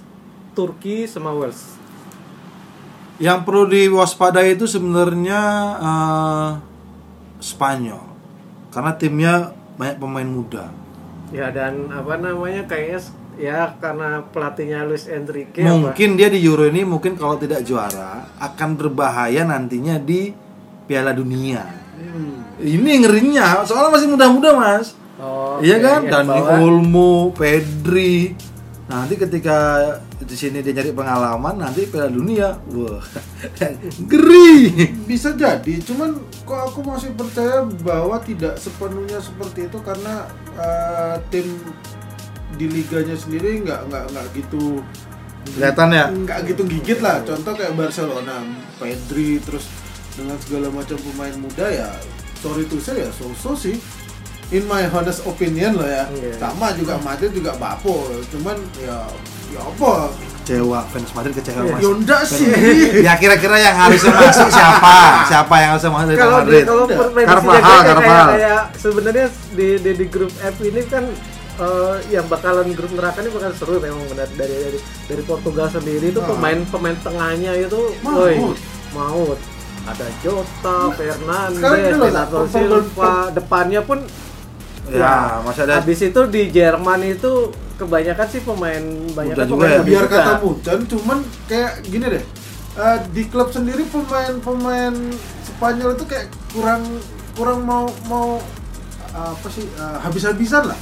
Turki 0.57 1.05
sama 1.05 1.31
Wales. 1.31 1.77
Yang 3.21 3.39
perlu 3.45 3.69
diwaspadai 3.69 4.57
itu 4.57 4.65
sebenarnya 4.65 5.41
eh, 5.77 6.49
Spanyol. 7.37 8.03
Karena 8.73 8.91
timnya 8.97 9.33
banyak 9.77 9.97
pemain 10.01 10.29
muda. 10.29 10.65
Ya 11.29 11.53
dan 11.53 11.87
apa 11.93 12.17
namanya 12.17 12.65
kayaknya 12.65 12.99
ya 13.39 13.73
karena 13.79 14.21
pelatihnya 14.29 14.83
Luis 14.83 15.07
Enrique 15.07 15.63
apa? 15.63 15.73
mungkin 15.73 16.19
dia 16.19 16.27
di 16.27 16.43
Euro 16.43 16.67
ini 16.67 16.83
mungkin 16.83 17.15
kalau 17.15 17.39
tidak 17.39 17.63
juara 17.63 18.27
akan 18.37 18.75
berbahaya 18.75 19.47
nantinya 19.47 19.95
di 19.97 20.35
Piala 20.85 21.15
Dunia. 21.15 21.63
Hmm. 21.95 22.43
Ini 22.61 23.05
ngerinya, 23.05 23.63
soalnya 23.63 23.95
masih 23.95 24.09
muda-muda 24.11 24.53
mas. 24.53 24.93
Oh, 25.21 25.61
iya 25.61 25.77
kan? 25.77 26.01
bawah. 26.25 26.57
Olmo, 26.57 27.29
Pedri. 27.29 28.33
Nanti 28.89 29.15
ketika 29.15 29.87
di 30.19 30.35
sini 30.35 30.59
dia 30.59 30.75
nyari 30.75 30.91
pengalaman, 30.91 31.61
nanti 31.61 31.87
Piala 31.87 32.11
Dunia, 32.11 32.59
wah, 32.73 32.99
geri. 34.11 34.73
Bisa 35.07 35.31
jadi, 35.31 35.79
cuman 35.79 36.17
kok 36.43 36.59
aku 36.73 36.83
masih 36.83 37.13
percaya 37.15 37.63
bahwa 37.85 38.19
tidak 38.19 38.59
sepenuhnya 38.59 39.21
seperti 39.23 39.71
itu 39.71 39.79
karena 39.79 40.27
eh, 40.59 41.15
tim 41.31 41.47
di 42.59 42.67
liganya 42.67 43.15
sendiri 43.15 43.63
nggak 43.63 43.87
nggak 43.87 44.05
nggak 44.11 44.25
gitu 44.35 44.83
Kelihatan 45.55 45.89
ya? 45.95 46.05
nggak 46.11 46.39
gitu 46.51 46.61
gigit 46.67 46.99
lah. 46.99 47.23
Contoh 47.23 47.53
kayak 47.55 47.77
Barcelona, 47.77 48.43
Pedri 48.75 49.39
terus 49.39 49.71
dengan 50.17 50.35
segala 50.43 50.67
macam 50.67 50.99
pemain 50.99 51.35
muda 51.39 51.71
ya 51.71 51.89
sorry 52.41 52.65
to 52.65 52.81
say 52.81 53.05
ya 53.05 53.09
so-so 53.13 53.53
sih. 53.55 53.77
In 54.51 54.63
my 54.65 54.83
honest 54.85 55.23
opinion 55.23 55.73
loh 55.73 55.87
ya. 55.87 56.03
Iya. 56.09 56.35
Sama 56.37 56.75
juga 56.75 56.99
Madrid 56.99 57.31
juga 57.31 57.55
bapo, 57.55 58.03
cuman 58.29 58.59
ya 58.77 59.07
ya 59.49 59.61
apa? 59.61 60.11
Kecewa, 60.41 60.83
fans 60.89 61.11
Madrid 61.11 61.33
kecewa 61.33 61.61
Iya. 61.61 61.71
mas. 61.71 61.79
Ya 61.79 61.89
enggak 61.89 62.21
sih. 62.25 62.47
ya 62.99 63.13
kira-kira 63.15 63.55
yang 63.57 63.75
harusnya 63.77 64.11
masuk 64.11 64.49
siapa? 64.49 64.95
Siapa 65.25 65.53
yang 65.55 65.69
harusnya 65.71 65.91
masuk 65.93 66.07
dari 66.09 66.19
kalau 66.19 66.35
di, 66.35 66.43
Madrid? 66.43 66.63
kalau 66.65 66.83
Carvajal, 67.15 67.61
kayak, 67.61 67.79
kayak, 67.79 67.95
Carvajal. 67.95 68.61
sebenarnya 68.75 69.25
di, 69.51 69.67
di 69.77 69.91
di 69.95 70.05
grup 70.05 70.31
F 70.35 70.55
ini 70.61 70.81
kan 70.85 71.03
eh, 71.53 71.95
yang 72.09 72.25
bakalan 72.25 72.67
grup 72.71 72.91
neraka 72.91 73.21
ini 73.21 73.29
bakal 73.29 73.51
seru 73.53 73.75
memang 73.77 74.03
benar 74.05 74.27
dari 74.33 74.55
dari 74.57 74.79
dari 75.05 75.21
Portugal 75.21 75.67
sendiri 75.69 76.09
itu 76.09 76.19
Ah. 76.19 76.27
pemain 76.27 76.59
pemain 76.65 76.97
tengahnya 76.97 77.51
itu 77.55 77.79
Maut. 78.01 78.19
woi, 78.19 78.35
maut 78.91 79.39
ada 79.81 80.05
Jota, 80.19 80.91
Fernandes, 80.91 81.57
per- 81.57 82.49
Silva, 82.49 83.13
depannya 83.31 83.81
pun 83.81 84.03
Ya, 84.87 85.39
masih 85.41 85.61
ada 85.63 85.77
habis 85.77 86.01
itu 86.01 86.21
di 86.27 86.49
Jerman 86.49 86.99
itu 87.05 87.31
kebanyakan 87.77 88.27
sih 88.27 88.41
pemain 88.41 88.83
banyak 89.11 89.35
juga 89.37 89.45
pemain 89.47 89.69
ya? 89.69 89.77
muda 89.77 89.87
biar 89.87 90.05
juga. 90.05 90.17
kata 90.17 90.33
Mudan 90.39 90.79
cuman 90.85 91.17
kayak 91.45 91.71
gini 91.85 92.05
deh 92.09 92.23
eh, 92.75 92.97
di 93.09 93.23
klub 93.25 93.49
sendiri 93.49 93.85
pemain-pemain 93.87 94.93
Spanyol 95.41 95.95
itu 95.95 96.05
kayak 96.05 96.27
kurang 96.51 96.81
kurang 97.33 97.63
mau 97.63 97.85
mau 98.05 98.37
apa 99.11 99.47
sih 99.47 99.65
eh, 99.65 99.97
habis-habisan 99.99 100.65
lah 100.65 100.79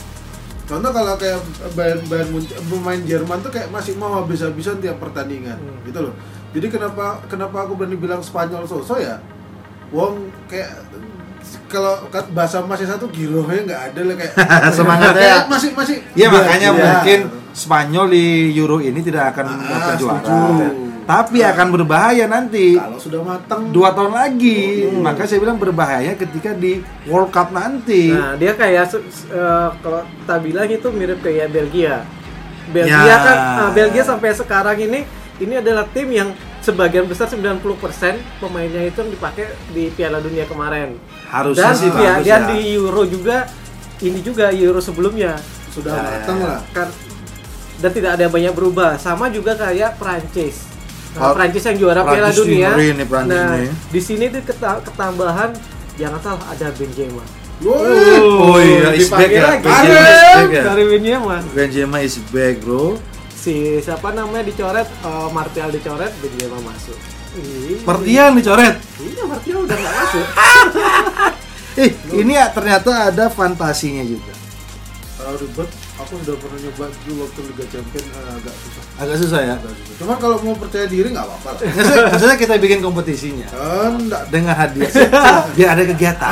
contoh 0.66 0.92
kalau 0.92 1.16
kayak 1.16 1.40
Bayern 1.74 2.02
Bayern 2.06 2.30
Munchen, 2.30 2.56
pemain 2.62 3.02
Jerman 3.02 3.40
tuh 3.42 3.50
kayak 3.50 3.70
masih 3.70 3.94
mau 3.96 4.20
habis-habisan 4.20 4.78
tiap 4.78 4.98
pertandingan 4.98 5.56
Hmm. 5.56 5.80
gitu 5.84 6.00
loh 6.02 6.14
jadi 6.50 6.68
kenapa 6.68 7.22
kenapa 7.26 7.64
aku 7.64 7.78
berani 7.78 7.96
bilang 7.96 8.20
Spanyol 8.20 8.66
so-so 8.66 8.98
ya 8.98 9.22
Wong 9.90 10.30
kayak 10.46 10.70
kalau 11.66 11.94
bahasa 12.30 12.62
masih 12.62 12.86
satu 12.86 13.06
girohnya 13.08 13.62
nggak 13.64 13.82
ada 13.90 14.02
lah 14.04 14.16
kayak 14.16 14.34
Semangatnya. 14.78 15.20
Kayak 15.20 15.40
masih 15.48 15.70
masih 15.72 15.96
Iya 16.14 16.28
makanya 16.30 16.70
Iya. 16.70 16.78
mungkin 16.78 17.20
Spanyol 17.50 18.06
di 18.10 18.26
Euro 18.54 18.78
ini 18.78 19.00
tidak 19.00 19.34
akan 19.34 19.46
Ah, 19.60 19.96
juara. 19.96 20.70
Tapi 21.04 21.42
akan 21.42 21.68
berbahaya 21.72 22.26
nanti 22.26 22.78
kalau 22.78 22.96
sudah 22.96 23.20
matang 23.20 23.70
dua 23.70 23.90
tahun 23.92 24.14
lagi. 24.14 24.86
Hmm. 24.88 25.02
Maka 25.02 25.26
saya 25.26 25.40
bilang 25.40 25.58
berbahaya 25.58 26.14
ketika 26.14 26.54
di 26.54 26.80
World 27.04 27.30
Cup 27.30 27.50
nanti. 27.50 28.14
Nah, 28.14 28.38
dia 28.38 28.54
kayak 28.54 28.94
eh, 28.94 29.70
kalau 29.76 30.02
kita 30.06 30.36
bilang 30.38 30.68
itu 30.68 30.88
mirip 30.90 31.20
kayak 31.20 31.50
Belgia. 31.50 32.06
Belgia 32.70 33.02
Ya. 33.02 33.18
kan 33.18 33.38
ah, 33.58 33.70
Belgia 33.72 34.04
sampai 34.04 34.30
sekarang 34.32 34.78
ini 34.78 35.02
ini 35.40 35.54
adalah 35.56 35.88
tim 35.88 36.08
yang 36.08 36.30
sebagian 36.60 37.04
besar 37.04 37.28
90% 37.28 37.64
pemainnya 38.38 38.84
itu 38.84 38.98
yang 38.98 39.10
dipakai 39.10 39.46
di 39.70 39.88
Piala 39.90 40.20
Dunia 40.20 40.44
kemarin. 40.44 41.00
Harusnya 41.26 41.64
dan 41.66 41.74
sih 41.74 41.90
dia- 41.90 42.16
bagus 42.16 42.26
dan 42.26 42.42
ya. 42.42 42.50
di 42.50 42.60
Euro 42.74 43.04
juga 43.04 43.38
ini 44.00 44.20
juga 44.20 44.46
Euro 44.50 44.80
sebelumnya 44.80 45.40
sudah 45.70 45.94
Ya, 45.94 46.04
matang 46.20 46.40
lah 46.40 46.60
kan 46.70 46.88
dan 47.78 47.92
tidak 47.92 48.12
ada 48.14 48.26
banyak 48.28 48.52
berubah. 48.52 48.96
Sama 48.96 49.28
juga 49.28 49.56
kayak 49.56 49.96
Prancis. 49.96 50.68
Nah, 51.12 51.20
Oh, 51.22 51.34
Prancis 51.34 51.64
yang 51.64 51.78
juara 51.80 52.04
Piala 52.04 52.30
Dunia. 52.30 52.76
nih 52.76 53.02
Prancis 53.04 53.34
nah, 53.34 53.56
nih. 53.56 53.72
di 53.90 54.00
sini 54.00 54.26
tuh 54.28 54.44
keta- 54.44 54.84
ketambahan 54.84 55.56
jangan 55.96 56.20
salah 56.20 56.46
ada 56.46 56.68
Benzema. 56.72 57.24
Woi, 57.60 57.76
Oh 58.24 58.56
iya, 58.58 58.96
is 58.96 59.08
back 59.10 59.28
ya. 59.28 59.44
lagi. 59.52 59.64
Benzema 59.64 60.00
is 60.06 60.24
back 60.30 60.50
ya. 60.50 60.64
Dari 60.66 60.84
Benzema. 60.86 61.38
Benzema 61.50 61.98
is 62.00 62.16
back 62.30 62.56
bro. 62.60 62.96
Si 63.40 63.54
siapa 63.80 64.12
namanya 64.12 64.44
dicoret, 64.44 64.84
eh, 64.86 65.28
Martial 65.32 65.70
dicoret, 65.70 66.12
Benzema 66.20 66.60
masuk. 66.60 66.98
Ih, 67.36 67.80
Martial 67.82 68.36
dicoret. 68.36 68.76
Iya, 69.00 69.24
Martial 69.26 69.60
udah 69.64 69.78
nggak 69.78 69.96
masuk. 69.96 70.26
Eh, 71.80 71.96
ini 72.12 72.36
ya 72.36 72.52
ternyata 72.52 73.08
ada 73.08 73.32
fantasinya 73.32 74.04
juga. 74.04 74.36
Kalau 75.16 75.32
ribet, 75.36 75.70
aku 75.96 76.12
sudah 76.20 76.36
pernah 76.36 76.60
nyoba 76.60 76.86
dulu 77.04 77.24
waktu 77.24 77.40
Liga 77.46 77.66
Champion 77.72 78.04
eh, 78.10 78.36
agak 78.36 78.56
susah. 78.58 78.84
Agak 79.00 79.16
susah 79.16 79.40
ya. 79.40 79.56
Agak 79.56 79.74
susah. 79.78 79.96
Cuman 79.96 80.16
kalau 80.20 80.36
mau 80.44 80.56
percaya 80.56 80.86
diri 80.88 81.08
nggak 81.12 81.24
apa-apa 81.24 81.50
lah. 81.56 82.12
Maksudnya, 82.12 82.36
kita 82.36 82.54
bikin 82.58 82.80
kompetisinya 82.84 83.48
Eh, 83.48 83.88
enggak. 83.96 84.28
dengan 84.28 84.56
hadiah 84.56 84.92
biar 85.56 85.70
ada 85.72 85.84
kegiatan. 85.88 86.32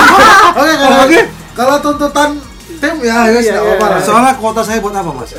Oke, 0.62 0.72
kalau 0.72 1.04
kalau 1.52 1.76
tuntutan 1.84 2.30
tim 2.78 2.96
ya 3.02 3.28
ya 3.28 3.38
Iya, 3.38 3.58
nggak 3.58 3.78
iya, 3.78 3.90
lah. 3.90 4.00
Soalnya 4.02 4.32
kuota 4.38 4.62
saya 4.62 4.78
buat 4.78 4.94
apa 4.94 5.10
mas? 5.10 5.34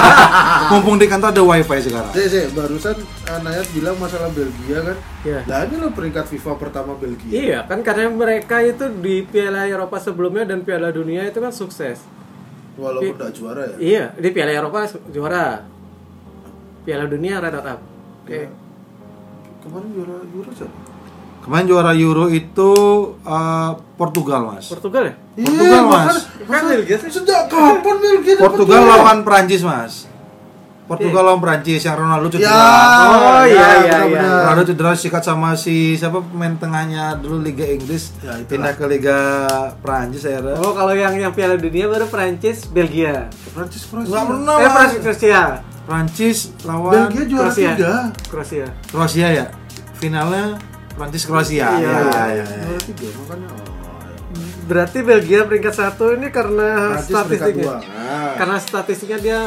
Mumpung 0.72 0.96
di 0.96 1.06
kantor 1.06 1.30
ada 1.30 1.42
wifi 1.44 1.78
sekarang. 1.84 2.12
Sih, 2.16 2.26
sih, 2.26 2.44
barusan 2.56 2.96
eh, 2.98 3.40
Nayat 3.44 3.68
bilang 3.70 3.96
masalah 4.00 4.32
Belgia 4.32 4.78
kan. 4.82 4.96
Iya. 5.22 5.40
Nah 5.46 5.58
ini 5.68 5.76
loh 5.78 5.92
peringkat 5.92 6.26
FIFA 6.26 6.52
pertama 6.58 6.92
Belgia. 6.96 7.30
Iya, 7.30 7.58
kan 7.68 7.84
karena 7.84 8.10
mereka 8.10 8.58
itu 8.64 8.88
di 8.98 9.22
Piala 9.22 9.68
Eropa 9.68 10.00
sebelumnya 10.02 10.48
dan 10.48 10.66
Piala 10.66 10.90
Dunia 10.90 11.28
itu 11.28 11.38
kan 11.38 11.54
sukses. 11.54 12.02
Walaupun 12.74 13.14
nggak 13.14 13.32
juara 13.36 13.62
ya. 13.64 13.76
Iya, 13.78 14.04
di 14.18 14.28
Piala 14.34 14.52
Eropa 14.56 14.88
juara. 15.12 15.62
Piala 16.82 17.04
Dunia 17.06 17.38
runner 17.38 17.64
up. 17.64 17.80
Oke. 18.24 18.48
Kemarin 19.60 19.88
juara 19.92 20.16
juara 20.32 20.50
siapa? 20.56 20.89
Kemarin 21.40 21.64
juara 21.64 21.92
Euro 21.94 22.28
itu 22.28 22.70
uh, 23.18 23.70
Portugal 23.94 24.44
mas. 24.46 24.68
Portugal 24.68 25.02
ya? 25.06 25.14
Portugal, 25.34 25.82
Mas. 25.82 26.04
makanya- 26.04 26.24
Kan 26.46 26.62
Belgia 26.66 26.96
sih. 26.96 27.08
Sejak 27.10 27.40
kapan 27.46 27.96
Belgia 27.98 28.34
Portugal 28.36 28.80
lawan 28.84 29.18
Prancis 29.20 29.62
mas. 29.62 30.04
Portugal 30.84 31.22
lawan 31.24 31.38
Prancis 31.38 31.80
yang 31.80 31.96
Ronaldo 31.96 32.26
Ya. 32.28 32.34
cedera. 32.34 32.66
Oh, 33.06 33.42
iya, 33.42 33.66
iya, 33.80 33.98
iya. 34.04 34.22
Ronaldo 34.44 34.66
cedera 34.66 34.90
sikat 34.92 35.22
sama 35.22 35.54
si 35.54 35.94
siapa 35.94 36.18
pemain 36.20 36.50
tengahnya 36.52 37.14
dulu 37.16 37.40
Liga 37.40 37.62
Inggris 37.64 38.10
Ya, 38.18 38.34
itulah. 38.34 38.44
pindah 38.44 38.72
ke 38.74 38.84
Liga 38.90 39.18
Prancis 39.78 40.22
akhirnya. 40.24 40.58
Oh, 40.58 40.72
kalau 40.72 40.92
yang 40.92 41.14
yang 41.14 41.30
Piala 41.30 41.54
Dunia 41.54 41.86
baru 41.86 42.04
Prancis, 42.04 42.66
Belgia. 42.66 43.30
Prancis 43.48 43.86
Prancis. 43.86 44.10
Nggak 44.10 44.24
pernah 44.28 44.54
Eh, 44.54 44.60
mas. 44.60 44.72
Prancis 44.74 45.00
Kroasia. 45.00 45.42
Prancis 45.80 46.38
lawan 46.62 46.92
Belgia 47.08 47.24
juara 47.24 47.42
Kroasia. 47.48 47.70
tiga. 47.72 47.92
Kroasia. 48.26 48.66
Kroasia 48.84 49.28
ya. 49.32 49.46
Finalnya 49.94 50.58
Prancis 51.00 51.24
Kroasia. 51.24 51.80
Iya. 51.80 51.88
Ya, 51.88 51.96
ya, 52.28 52.44
ya. 52.44 52.44
Juara 52.60 52.82
tiga 52.84 53.08
makanya. 53.16 53.48
Oh, 53.48 53.78
Berarti 54.68 54.98
Belgia 55.00 55.40
peringkat 55.42 55.74
satu 55.74 56.12
ini 56.12 56.28
karena 56.28 56.94
Prancis 56.94 57.10
statistiknya. 57.10 57.64
dua. 57.64 57.76
Nah. 57.80 58.32
Karena 58.36 58.56
statistiknya 58.60 59.18
dia 59.18 59.40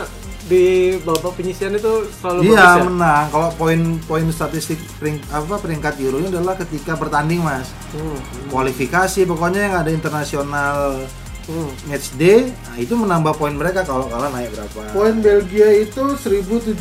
di 0.44 0.64
babak 1.00 1.40
penyisian 1.40 1.72
itu 1.72 2.04
selalu 2.12 2.40
Iya 2.44 2.58
bagus 2.60 2.76
ya. 2.76 2.84
menang. 2.84 3.26
Kalau 3.32 3.50
poin-poin 3.56 4.26
statistik 4.28 4.76
pering, 5.00 5.16
apa 5.32 5.56
peringkat 5.56 5.96
Euro 6.04 6.20
adalah 6.20 6.60
ketika 6.60 7.00
bertanding 7.00 7.40
mas. 7.40 7.72
Hmm. 7.96 8.20
Kualifikasi 8.50 9.24
pokoknya 9.24 9.72
yang 9.72 9.76
ada 9.80 9.92
internasional 9.94 11.00
Hmm. 11.44 11.76
match 11.92 12.16
day, 12.16 12.56
nah, 12.64 12.80
itu 12.80 12.96
menambah 12.96 13.36
poin 13.36 13.52
mereka 13.52 13.84
kalau 13.84 14.08
kalah 14.08 14.32
naik 14.32 14.56
berapa. 14.56 14.96
Poin 14.96 15.20
Belgia 15.20 15.76
itu 15.76 16.16
1780, 16.16 16.72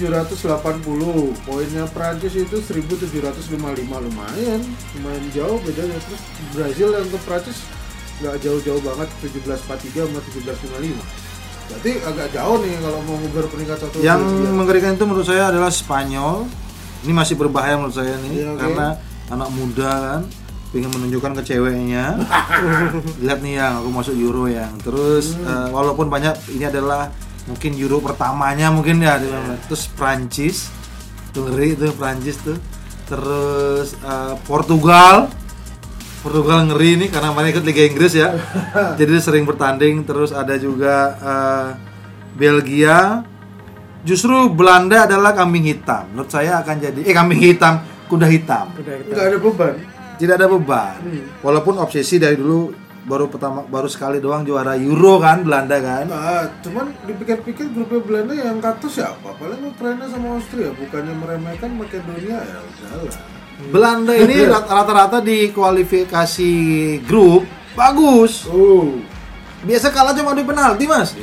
poinnya 1.42 1.84
Prancis 1.90 2.38
itu 2.38 2.62
1755 2.62 3.58
lumayan, 3.98 4.62
lumayan 4.94 5.24
jauh 5.34 5.58
bedanya. 5.66 5.98
Terus 6.06 6.22
Brazil 6.54 6.88
yang 6.94 7.10
ke 7.10 7.18
Prancis 7.26 7.58
nggak 8.22 8.38
jauh-jauh 8.38 8.78
banget 8.86 9.08
1743 9.18 10.06
sama 10.06 10.20
1755. 10.22 10.94
Berarti 11.62 11.92
agak 12.04 12.28
jauh 12.30 12.56
nih 12.60 12.74
kalau 12.78 13.00
mau 13.02 13.16
ngubar 13.18 13.44
peringkat 13.50 13.78
satu. 13.82 13.96
Yang 13.98 14.20
Belgia. 14.30 14.54
mengerikan 14.54 14.90
itu 14.94 15.04
menurut 15.06 15.26
saya 15.26 15.50
adalah 15.50 15.72
Spanyol. 15.74 16.46
Ini 17.02 17.10
masih 17.10 17.34
berbahaya 17.34 17.74
menurut 17.74 17.98
saya 17.98 18.14
nih 18.22 18.30
Iya, 18.30 18.48
oke. 18.54 18.62
karena 18.62 18.86
anak 19.26 19.50
muda 19.50 19.90
kan 19.90 20.22
pengen 20.72 20.90
menunjukkan 20.90 21.32
ke 21.38 21.42
ceweknya. 21.46 22.16
Lihat 23.22 23.38
nih 23.40 23.60
yang 23.60 23.84
aku 23.84 23.88
masuk 23.92 24.14
Euro 24.16 24.48
yang. 24.48 24.72
Terus 24.80 25.36
Hmm. 25.36 25.46
eh, 25.46 25.68
walaupun 25.68 26.08
banyak 26.08 26.32
ini 26.50 26.64
adalah 26.64 27.12
mungkin 27.44 27.76
Euro 27.76 28.00
pertamanya 28.00 28.72
mungkin 28.72 28.98
ya. 28.98 29.20
Iya. 29.20 29.60
Terus 29.68 29.86
Prancis 29.92 30.72
tuh 31.30 31.46
ngeri 31.46 31.76
tuh 31.76 31.92
Prancis 31.92 32.40
tuh. 32.40 32.56
Terus 33.04 33.92
eh, 33.94 34.34
Portugal 34.42 35.28
Portugal 36.22 36.70
ngeri 36.70 36.96
nih 36.96 37.08
karena 37.10 37.34
mereka 37.34 37.58
ikut 37.58 37.66
Liga 37.66 37.82
Inggris 37.84 38.14
ya. 38.14 38.32
Jadi 39.00 39.12
sering 39.20 39.44
bertanding 39.44 40.02
terus 40.02 40.32
ada 40.32 40.56
juga 40.56 40.94
eh, 41.20 41.68
Belgia. 42.32 43.28
Justru 44.02 44.50
Belanda 44.50 45.06
adalah 45.06 45.30
kambing 45.30 45.62
hitam. 45.62 46.10
Menurut 46.10 46.26
saya 46.26 46.58
akan 46.58 46.74
jadi 46.74 47.06
eh 47.06 47.14
kambing 47.14 47.38
hitam, 47.38 47.78
kuda 48.10 48.26
hitam. 48.26 48.74
Udah 48.74 48.98
kita. 48.98 49.14
Nggak 49.14 49.26
ada 49.30 49.38
beban. 49.38 49.74
Tidak 50.22 50.38
ada 50.38 50.46
beban. 50.46 51.02
Walaupun 51.42 51.82
obsesi 51.82 52.22
dari 52.22 52.38
dulu 52.38 52.70
baru 53.02 53.26
pertama 53.26 53.66
baru 53.66 53.90
sekali 53.90 54.22
doang 54.22 54.46
juara 54.46 54.78
Euro 54.78 55.18
kan 55.18 55.42
Belanda 55.42 55.82
kan. 55.82 56.06
Nah, 56.06 56.46
cuman 56.62 56.94
dipikir-pikir 57.02 57.74
grupnya 57.74 57.98
Belanda 57.98 58.30
yang 58.32 58.62
kata 58.62 58.86
siapa? 58.86 59.34
Paling 59.34 59.66
Ukraina 59.66 60.06
sama 60.06 60.38
Austria, 60.38 60.70
bukannya 60.70 61.10
meremehkan 61.18 61.74
Makedonia 61.74 62.38
ya 62.38 62.58
udahlah. 62.62 63.14
Belanda 63.74 64.14
ini 64.14 64.46
rat- 64.46 64.70
rata-rata 64.78 65.18
di 65.18 65.50
kualifikasi 65.50 66.52
grup 67.02 67.42
bagus. 67.74 68.46
Oh, 68.46 69.02
Biasa 69.62 69.88
kalah 69.88 70.10
cuma 70.10 70.34
di 70.34 70.42
penalti, 70.42 70.84
Mas. 70.84 71.14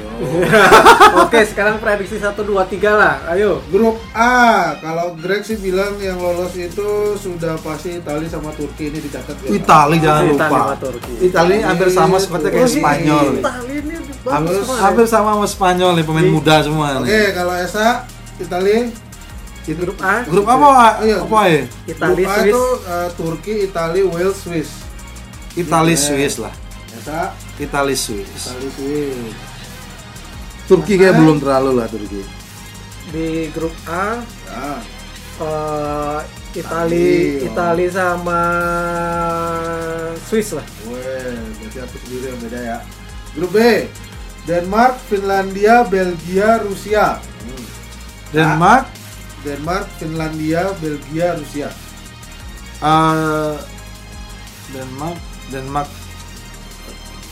Oke, 1.21 1.43
sekarang 1.43 1.75
prediksi 1.77 2.15
1 2.15 2.31
2 2.31 2.55
3 2.71 2.79
lah. 2.89 3.19
Ayo. 3.27 3.59
grup 3.67 3.99
A. 4.09 4.71
Kalau 4.75 5.11
Greg 5.13 5.43
sih 5.43 5.55
bilang 5.55 5.99
yang 5.99 6.15
lolos 6.15 6.55
itu 6.55 6.87
sudah 7.13 7.59
pasti 7.59 7.99
Italia 7.99 8.25
sama 8.25 8.55
Turki 8.55 8.87
ini 8.87 8.99
dicatat 8.99 9.35
ya. 9.41 9.49
Itali 9.51 9.97
jangan 9.99 10.23
Itali 10.23 10.31
lupa. 10.31 10.47
sama 10.47 10.75
Turki. 10.77 11.13
Itali 11.21 11.53
ini 11.53 11.63
hampir 11.63 11.87
sama 11.89 12.15
seperti 12.15 12.47
kayak. 12.49 12.69
Spanyol. 12.69 13.25
Itali 13.35 13.73
ini 13.77 13.93
bagus 14.21 14.67
Hampir, 14.73 15.03
ya. 15.03 15.09
sama 15.09 15.29
sama 15.33 15.45
Spanyol 15.45 15.91
nih 15.93 16.05
pemain 16.05 16.29
muda 16.29 16.55
semua 16.61 16.85
Oke, 16.97 17.07
nih. 17.07 17.31
kalau 17.33 17.55
Esa 17.55 18.07
Italia 18.37 18.87
Itu 19.61 19.75
grup 19.77 19.99
A. 19.99 20.23
Grup 20.23 20.47
apa? 20.47 20.65
Pak? 20.65 20.93
Iya. 21.03 21.17
Apa 21.21 21.39
ya? 21.45 21.61
Itali, 21.85 22.13
grup 22.15 22.25
A 22.25 22.33
Swiss. 22.33 22.47
itu 22.47 22.63
eh, 22.87 23.09
Turki, 23.13 23.53
Italia, 23.63 24.03
Wales, 24.05 24.37
Swiss. 24.37 24.69
Itali 25.53 25.91
Iya. 25.91 26.01
Swiss 26.01 26.35
lah. 26.39 26.53
Esa 27.09 27.33
Itali 27.57 27.95
Swiss. 27.97 28.29
Italia, 28.29 28.69
Swiss. 28.77 29.33
Turki 30.69 30.93
kayak 31.01 31.17
belum 31.17 31.41
terlalu 31.41 31.81
lah 31.81 31.89
Turki. 31.89 32.21
Di 33.09 33.49
grup 33.49 33.73
A 33.89 34.21
Ya. 34.21 34.77
eh 35.41 36.21
Itali, 36.53 37.45
Itali, 37.45 37.85
oh. 37.89 37.93
Sama 37.93 38.41
Swiss 40.29 40.53
lah. 40.53 40.65
Weh, 40.85 41.37
berarti 41.57 41.77
aku 41.81 41.95
sendiri 42.05 42.25
yang 42.29 42.39
beda 42.41 42.59
ya. 42.61 42.77
Grup 43.37 43.51
B. 43.53 43.57
Denmark, 44.45 44.97
Finlandia, 45.09 45.85
Belgia, 45.85 46.61
Rusia. 46.61 47.17
Hmm. 47.21 47.65
Denmark 48.33 48.85
Denmark, 49.39 49.85
Finlandia, 49.97 50.73
Belgia, 50.77 51.37
Rusia. 51.37 51.69
eh 52.79 53.55
Denmark 54.69 55.17
Denmark 55.49 55.89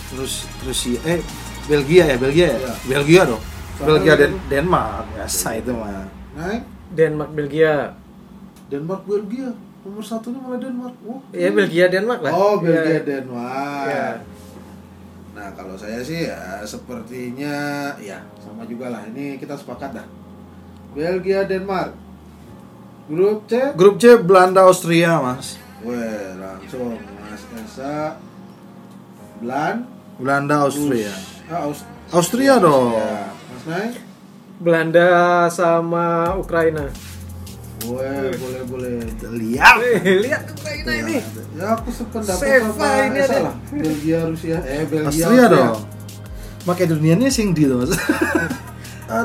terus 0.07 0.33
Rusia 0.61 0.99
eh 1.03 1.19
Belgia 1.65 2.03
ya 2.05 2.17
Belgia 2.17 2.47
ya 2.47 2.57
Iya. 2.57 2.73
Belgia 2.87 3.21
dong 3.25 3.43
Sama 3.73 3.85
Belgia 3.91 4.13
dan 4.15 4.31
Denmark 4.47 5.05
biasa 5.11 5.47
itu 5.55 5.71
mah 5.71 6.07
Naik. 6.33 6.61
Denmark, 6.87 7.31
Belgia. 7.33 7.97
Denmark, 8.67 9.01
Belgia. 9.03 9.49
Nomor 9.81 9.99
satunya 10.01 10.37
malah 10.37 10.55
Denmark. 10.55 10.95
Oh, 11.01 11.19
Ya 11.29 11.49
Belgia, 11.49 11.85
Denmark 11.87 12.21
lah. 12.21 12.31
Oh, 12.31 12.55
Belgia, 12.57 12.93
Ya. 12.93 13.03
Denmark. 13.03 13.85
Iya. 13.87 14.09
Nah, 15.33 15.47
kalau 15.51 15.73
saya 15.73 15.99
sih 15.99 16.25
ya 16.25 16.61
sepertinya 16.61 17.55
ya 17.97 18.21
sama 18.37 18.63
juga 18.63 18.87
lah. 18.87 19.01
Ini 19.07 19.35
kita 19.35 19.53
sepakat 19.53 19.93
dah. 19.93 20.07
Belgia, 20.93 21.43
Denmark. 21.43 21.91
Grup 23.07 23.47
C. 23.47 23.53
grup 23.73 23.95
C 23.97 24.19
Belanda 24.19 24.61
Austria 24.61 25.17
mas 25.17 25.55
Weh, 25.79 26.35
langsung 26.35 26.99
Mas 27.17 27.43
Esa. 27.57 28.19
Belan. 29.37 29.87
Belanda 30.17 30.55
Austria 30.61 31.13
Ah, 31.45 31.63
Aus- 31.63 31.85
Austria 32.09 32.57
dong 32.57 32.91
Ya. 32.91 33.31
Mas 33.47 33.63
Nay. 33.65 33.87
Belanda 34.57 35.07
sama 35.47 36.05
Ukraina. 36.35 36.89
Weh, 37.85 38.33
boleh 38.33 38.61
boleh. 38.65 38.95
lihat 39.31 39.77
Eh, 39.79 40.17
lihat 40.19 40.49
Ukraina 40.49 40.91
ini. 40.97 41.21
Ya 41.53 41.71
aku 41.71 41.87
sependapat 41.87 42.41
sama 42.65 42.89
ini 43.05 43.19
ada. 43.21 43.37
lah. 43.43 43.55
Belgia, 43.69 44.19
Rusia. 44.25 44.57
Eh, 44.59 44.83
Belgia, 44.83 45.05
Austria 45.07 45.45
dong 45.47 45.77
Makedonia 46.63 47.13
ini 47.13 47.29
sing 47.29 47.53
di 47.53 47.63
loh 47.63 47.79
mas 47.79 47.95
Ah, 49.07 49.23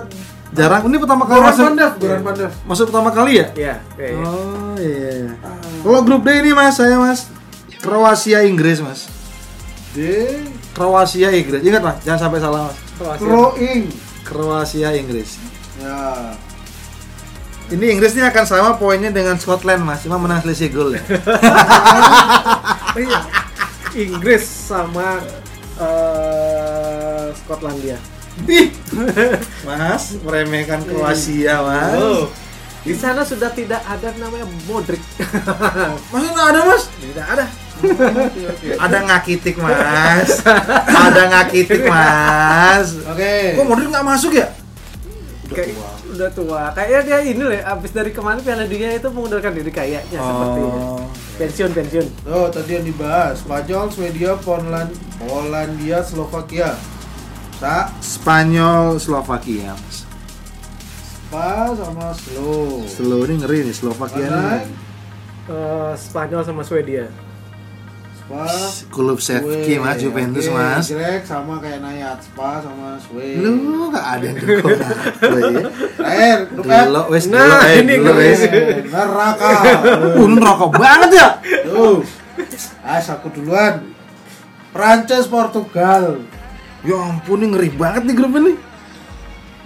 jarang 0.52 0.86
ini 0.86 0.94
pertama 0.94 1.24
kali 1.24 1.42
masuk 1.42 1.64
Pandev, 1.66 1.92
Goran 1.96 2.22
Pandev. 2.22 2.50
masuk 2.62 2.84
pertama 2.86 3.10
kali 3.10 3.32
ya 3.34 3.46
Ya, 3.56 3.74
kayaknya. 3.90 4.22
oh 4.22 4.74
iya 4.76 5.34
kalau 5.82 6.00
grup 6.02 6.22
D 6.22 6.30
ini 6.36 6.52
mas 6.52 6.76
saya 6.76 6.94
mas 6.94 7.26
Kroasia 7.78 8.44
Inggris 8.44 8.78
mas 8.78 9.10
D. 9.90 9.98
Kroasia 10.72 11.28
Inggris 11.32 11.60
ingat 11.62 11.82
mas 11.84 11.96
jangan 12.04 12.20
sampai 12.28 12.38
salah 12.40 12.60
mas 12.68 12.76
Kroasia. 12.96 13.22
Kroing. 13.24 13.82
Kroasia 14.24 14.88
Inggris 14.96 15.30
Ya. 15.80 16.36
Ini 17.72 17.96
Inggris 17.96 18.12
ini 18.12 18.22
akan 18.28 18.44
sama 18.44 18.76
poinnya 18.76 19.08
dengan 19.08 19.40
Scotland 19.40 19.80
mas, 19.80 20.04
cuma 20.04 20.20
menang 20.20 20.44
selisih 20.44 20.68
gol 20.68 20.92
ya. 20.92 21.02
Iya. 22.92 23.24
Inggris 23.96 24.44
sama 24.44 25.16
eh, 25.80 27.32
Skotlandia. 27.40 27.96
Ih, 28.44 28.68
mas 29.64 30.20
meremehkan 30.20 30.84
Kroasia 30.84 31.64
mas. 31.64 31.96
Oh. 31.96 32.28
Di 32.84 32.92
sana 32.92 33.24
sudah 33.24 33.48
tidak 33.56 33.80
ada 33.88 34.12
namanya 34.20 34.44
Modric. 34.68 35.00
Masa 36.12 36.26
nggak 36.28 36.48
ada 36.52 36.60
mas? 36.68 36.84
tidak 37.00 37.26
ada. 37.32 37.44
Ada 38.78 38.98
ngakitik 39.06 39.56
mas, 39.58 40.42
ada 40.86 41.22
ngakitik 41.30 41.82
mas. 41.86 42.98
Oke. 43.06 43.58
Kok 43.58 43.66
Modric 43.66 43.88
nggak 43.90 44.06
masuk 44.06 44.32
ya? 44.38 44.48
Kayak 45.52 45.76
udah 46.12 46.30
tua. 46.32 46.62
Kayaknya 46.72 47.00
dia 47.04 47.18
ini 47.28 47.42
loh, 47.44 47.52
abis 47.52 47.90
dari 47.92 48.10
kemarin 48.12 48.40
Piala 48.40 48.64
Dunia 48.64 48.96
itu 48.96 49.08
mengundurkan 49.12 49.52
diri 49.52 49.68
kayaknya 49.68 50.18
sepertinya. 50.20 50.80
Oh. 50.80 51.04
Pensiun, 51.36 51.70
pensiun. 51.72 52.06
Oh, 52.28 52.46
tadi 52.52 52.76
yang 52.76 52.84
dibahas 52.86 53.40
Spanyol, 53.40 53.88
Swedia, 53.88 54.36
Poland, 54.40 54.92
Polandia, 55.20 56.04
Slovakia. 56.04 56.76
Sa, 57.60 57.92
Spanyol 58.02 58.98
Slovakia 58.98 59.72
mas. 59.76 60.02
Spa 61.32 61.72
sama 61.72 62.12
Slow. 62.12 62.84
Slow 62.84 63.24
ini 63.24 63.40
ngeri 63.40 63.64
nih 63.64 63.72
Slovakia 63.72 64.28
Mana? 64.28 64.60
nih. 64.60 64.68
Eh, 65.48 65.92
Spanyol 65.96 66.42
sama 66.44 66.60
Swedia. 66.60 67.08
Spa. 68.32 68.48
Kulusevski 68.88 69.76
mas, 69.76 70.00
Weh, 70.00 70.08
Juventus 70.08 70.46
oke, 70.48 70.56
mas. 70.56 70.84
Greg 70.88 71.22
sama 71.28 71.60
kayak 71.60 71.84
Nayat. 71.84 72.18
Spa 72.24 72.64
sama 72.64 72.96
Sway. 72.96 73.36
Lu 73.36 73.92
nggak 73.92 74.06
ada 74.08 74.24
yang 74.24 74.36
dukung 74.40 74.72
F. 76.32 76.40
Dulu 76.56 77.00
wes 77.12 77.24
Nah, 77.28 77.44
dulu 77.44 77.68
eh 77.68 77.74
ini 77.84 77.94
dulu 78.00 78.12
wes. 78.16 78.40
Neraka. 78.88 79.48
Uh, 80.22 80.38
rokok 80.38 80.70
banget 80.80 81.10
ya. 81.18 81.28
Tuh. 81.68 82.00
As 82.80 83.04
aku 83.12 83.28
duluan. 83.36 83.92
Prancis, 84.72 85.28
Portugal. 85.28 86.24
Ya 86.88 86.96
ampun 86.96 87.44
ini 87.44 87.52
ngeri 87.52 87.68
banget 87.76 88.08
nih 88.08 88.16
grup 88.16 88.32
ini. 88.40 88.56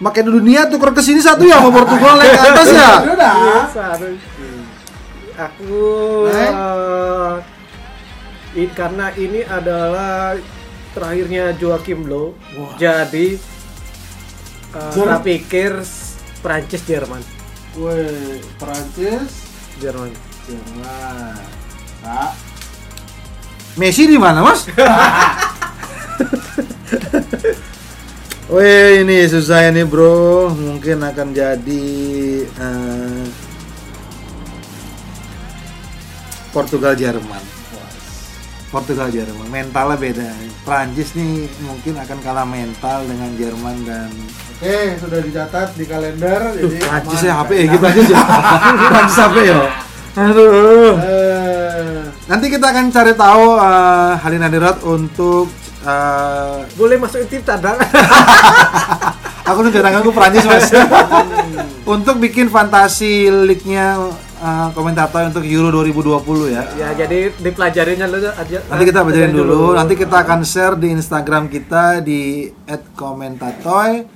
Makin 0.03 0.27
dunia 0.29 0.67
tuker 0.67 0.91
ke 0.91 1.01
sini 1.01 1.23
satu 1.23 1.47
ya 1.47 1.63
sama 1.63 1.71
Portugal 1.71 2.19
naik 2.19 2.35
ke 2.35 2.41
atas 2.51 2.69
ya. 2.75 2.91
Udah. 3.15 3.35
Biasa, 3.39 3.83
aduh. 3.95 4.19
Aku 5.37 5.73
Naik. 6.33 7.56
Eh, 8.57 8.65
i- 8.65 8.73
karena 8.73 9.13
ini 9.15 9.45
adalah 9.45 10.33
terakhirnya 10.91 11.53
Joachim 11.53 12.09
Low. 12.09 12.33
Jadi 12.77 13.37
eh, 14.73 14.93
Jer- 14.93 15.07
tak 15.07 15.21
pikir 15.23 15.73
Prancis 16.41 16.83
Jerman. 16.83 17.21
Weh, 17.77 18.41
Prancis, 18.57 19.29
Jerman. 19.77 20.09
Jerman. 20.49 21.37
Sa, 22.01 22.33
Messi 23.77 24.09
di 24.09 24.17
mana, 24.17 24.41
Mas? 24.41 24.65
Wih, 28.47 29.03
ini 29.03 29.27
susah 29.27 29.69
ini, 29.69 29.83
Bro. 29.83 30.49
Mungkin 30.55 31.03
akan 31.03 31.35
jadi 31.35 31.85
eh, 32.47 33.25
Portugal 36.49 36.95
Jerman. 36.95 37.43
Portugal 38.77 39.09
Jerman. 39.09 39.49
Mentalnya 39.49 39.97
beda. 39.97 40.29
Prancis 40.69 41.17
nih 41.17 41.49
mungkin 41.65 41.97
akan 41.97 42.19
kalah 42.21 42.45
mental 42.45 43.09
dengan 43.09 43.33
Jerman 43.41 43.77
dan 43.89 44.13
Oke, 44.57 45.01
sudah 45.01 45.21
dicatat 45.25 45.69
di 45.81 45.85
kalender. 45.89 46.41
Jadi 46.53 46.77
Prancis 46.85 47.21
ya 47.25 47.33
HP 47.41 47.51
ya, 47.57 47.73
Prancis 47.81 48.09
ya. 48.13 48.21
Prancis 48.93 49.19
HP 49.21 49.37
ya. 49.49 49.61
Aduh. 50.17 50.93
Eh, 51.01 52.01
Nanti 52.29 52.47
kita 52.53 52.69
akan 52.69 52.85
cari 52.93 53.13
tahu 53.17 53.45
eh, 53.57 54.13
hari 54.21 54.37
Nadirat 54.37 54.77
untuk 54.85 55.49
eh, 55.85 56.57
Boleh 56.77 56.97
masukin 57.01 57.29
tim 57.33 57.43
tanda. 57.45 57.81
aku 59.49 59.59
tuh 59.65 59.73
jarang 59.73 60.03
aku 60.03 60.11
Prancis 60.11 60.45
mas 60.45 60.69
untuk 61.95 62.19
bikin 62.19 62.51
fantasi 62.51 63.31
league-nya 63.31 63.95
eh, 64.47 64.69
komentator 64.71 65.27
untuk 65.27 65.43
Euro 65.43 65.69
2020 65.75 66.55
ya. 66.55 66.63
Ya 66.79 66.89
jadi 66.95 67.35
dipelajarinya 67.35 68.07
dulu 68.07 68.31
aja. 68.31 68.59
Nanti 68.71 68.85
kita 68.87 69.01
belajarin 69.03 69.35
dulu. 69.35 69.63
Nanti 69.75 69.95
kita 69.99 70.17
akan 70.23 70.41
share 70.47 70.79
di 70.79 70.89
Instagram 70.95 71.51
kita 71.51 71.99
di 72.07 72.47
@komentatoy. 72.95 74.07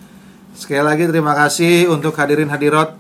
Sekali 0.55 0.83
lagi 0.87 1.05
terima 1.11 1.35
kasih 1.35 1.91
untuk 1.91 2.15
hadirin 2.15 2.47
hadirat 2.47 2.95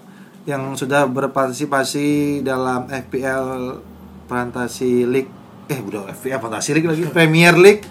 yang 0.48 0.74
sudah 0.74 1.06
berpartisipasi 1.06 2.40
dalam 2.42 2.90
FPL 2.90 3.78
Fantasi 4.26 5.06
League. 5.06 5.30
Eh, 5.70 5.78
udah 5.78 6.10
FPL 6.10 6.40
Fantasi 6.42 6.70
League 6.74 6.88
lagi. 6.88 7.02
Premier 7.10 7.54
League, 7.54 7.86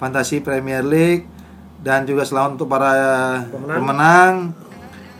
Fantasi 0.00 0.40
Premier 0.40 0.80
League 0.80 1.28
dan 1.78 2.02
juga 2.04 2.26
selamat 2.26 2.50
untuk 2.58 2.68
para 2.70 2.92
pemenang. 3.52 4.54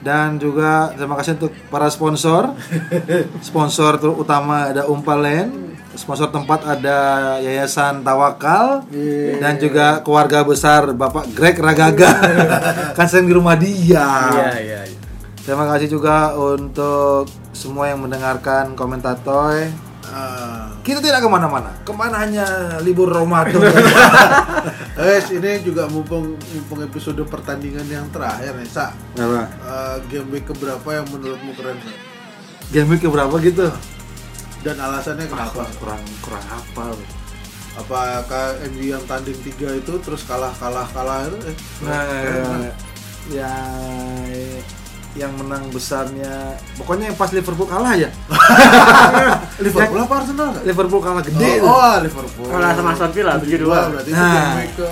Dan 0.08 0.40
juga 0.40 0.96
terima 0.96 1.20
kasih 1.20 1.36
untuk 1.36 1.52
para 1.68 1.92
sponsor. 1.92 2.56
Sponsor 3.48 4.00
terutama 4.00 4.72
ada 4.72 4.88
Umpalen, 4.88 5.76
sponsor 5.92 6.32
tempat 6.32 6.64
ada 6.64 6.96
Yayasan 7.44 8.00
Tawakal 8.00 8.88
dan 9.36 9.60
juga 9.60 10.00
keluarga 10.00 10.40
besar 10.48 10.96
Bapak 10.96 11.28
Greg 11.36 11.60
Ragaga. 11.60 12.08
kan 12.96 13.04
sering 13.04 13.28
di 13.28 13.36
rumah 13.36 13.52
dia. 13.60 14.32
Iya 14.32 14.48
iya. 14.64 14.80
iya. 14.88 14.98
Terima 15.44 15.68
kasih 15.68 15.92
juga 15.92 16.32
untuk 16.36 17.28
semua 17.52 17.92
yang 17.92 18.00
mendengarkan 18.00 18.72
komentator. 18.72 19.68
Ah, 20.18 20.66
Kita 20.83 20.98
tidak 20.98 21.22
ke 21.22 21.31
mana-mana, 21.31 21.70
ke 21.87 21.92
mana 21.94 22.26
hanya 22.26 22.42
libur 22.81 23.07
Ramadan. 23.07 23.54
guys, 24.98 25.31
ini 25.31 25.62
juga 25.62 25.87
mumpung 25.87 26.35
mumpung 26.35 26.81
episode 26.83 27.22
pertandingan 27.22 27.87
yang 27.87 28.11
terakhir 28.11 28.57
nih, 28.57 28.66
Sa. 28.66 28.90
Apa? 29.14 29.46
Eh, 29.46 29.96
game 30.11 30.26
week 30.33 30.50
keberapa 30.50 30.88
yang 30.90 31.07
menurutmu 31.07 31.54
keren, 31.54 31.78
Sa? 31.78 31.92
Game 32.68 32.88
week 32.90 33.00
keberapa 33.00 33.31
gitu? 33.38 33.70
Dan 34.59 34.74
alasannya 34.74 35.31
kenapa? 35.31 35.70
Kurang 35.78 36.02
kurang 36.18 36.42
apa? 36.50 36.98
Apakah 37.78 38.59
MU 38.74 38.90
yang 38.90 39.04
tanding 39.07 39.38
tiga 39.38 39.70
itu 39.70 40.02
terus 40.02 40.26
kalah 40.26 40.50
kalah 40.59 40.88
kalah 40.90 41.31
itu? 41.31 41.38
Eh, 41.46 41.57
Nah, 41.87 42.02
keren, 42.02 42.50
ya 43.31 43.54
yang 45.14 45.32
menang 45.34 45.66
besarnya 45.68 46.52
pokoknya 46.74 47.08
yang 47.08 47.16
pas 47.16 47.30
Liverpool 47.30 47.64
kalah 47.64 47.92
ya 47.92 48.06
Liverpool 49.58 49.98
apa 49.98 50.14
Arsenal? 50.16 50.52
Liverpool 50.62 51.00
kalah 51.00 51.22
gede 51.22 51.58
Oh, 51.58 51.72
oh, 51.72 51.94
Liverpool. 51.98 52.46
Kalah 52.46 52.70
sama 52.72 52.90
Aston 52.92 53.10
Villa, 53.10 53.34
7-2. 53.36 53.66
berarti 53.66 54.08
itu 54.08 54.14
Nah. 54.14 54.62
ke 54.68 54.86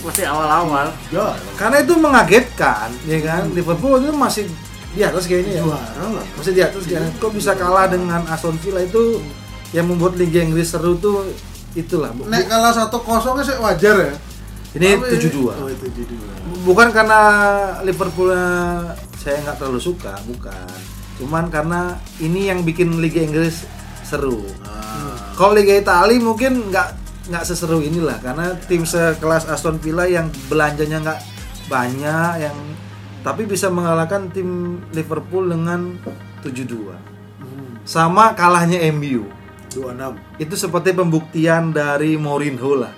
Masih 0.00 0.24
awal-awal. 0.26 0.86
ya, 1.08 1.26
karena 1.54 1.76
itu 1.78 1.94
mengagetkan 1.94 2.88
ya 3.04 3.18
kan 3.20 3.42
Liverpool 3.50 3.96
itu 3.98 4.12
masih 4.12 4.44
di 4.90 5.00
atas 5.00 5.24
kayaknya 5.24 5.52
ya 5.54 5.62
juara 5.62 6.04
lah. 6.10 6.24
masih 6.34 6.50
di 6.50 6.60
atas 6.60 6.82
kayaknya 6.82 7.10
kok 7.14 7.30
bisa 7.30 7.52
kalah 7.54 7.86
dengan 7.86 8.20
Aston 8.26 8.58
Villa 8.58 8.80
itu 8.80 9.22
yang 9.70 9.86
membuat 9.86 10.14
Liga 10.14 10.42
Inggris 10.42 10.66
seru 10.66 10.96
tuh 10.96 11.30
itulah 11.72 12.10
Bu- 12.10 12.26
Nek 12.26 12.44
kalah 12.44 12.74
satu 12.74 12.98
kosongnya 12.98 13.44
sih 13.44 13.56
wajar 13.56 13.94
ya. 13.94 14.12
ini 14.72 14.88
Tapi- 14.92 15.14
7-2 15.16 15.46
Oh, 15.48 15.70
7-2. 15.70 16.64
bukan 16.64 16.88
karena 16.90 17.20
Liverpoolnya 17.80 18.44
saya 19.20 19.44
nggak 19.44 19.60
terlalu 19.60 19.80
suka 19.84 20.16
bukan. 20.24 20.72
Cuman 21.20 21.52
karena 21.52 22.00
ini 22.16 22.48
yang 22.48 22.64
bikin 22.64 22.96
Liga 22.96 23.20
Inggris 23.20 23.68
seru. 24.00 24.42
Ah. 24.64 25.14
kalau 25.38 25.54
Liga 25.54 25.76
Italia 25.76 26.18
mungkin 26.18 26.72
nggak 26.72 26.88
nggak 27.30 27.44
seseru 27.46 27.78
inilah 27.78 28.18
karena 28.18 28.58
tim 28.66 28.82
sekelas 28.82 29.46
Aston 29.46 29.78
Villa 29.78 30.02
yang 30.02 30.26
belanjanya 30.50 30.98
nggak 30.98 31.20
banyak 31.70 32.42
yang 32.42 32.56
tapi 33.22 33.46
bisa 33.46 33.70
mengalahkan 33.70 34.32
tim 34.34 34.80
Liverpool 34.90 35.46
dengan 35.46 35.94
7-2 36.42 36.90
Hmm, 37.40 37.78
sama 37.86 38.34
kalahnya 38.34 38.82
MU 38.90 39.24
26. 39.70 40.42
itu 40.42 40.54
seperti 40.58 40.90
pembuktian 40.90 41.70
dari 41.70 42.18
Mourinho 42.18 42.74
lah 42.74 42.92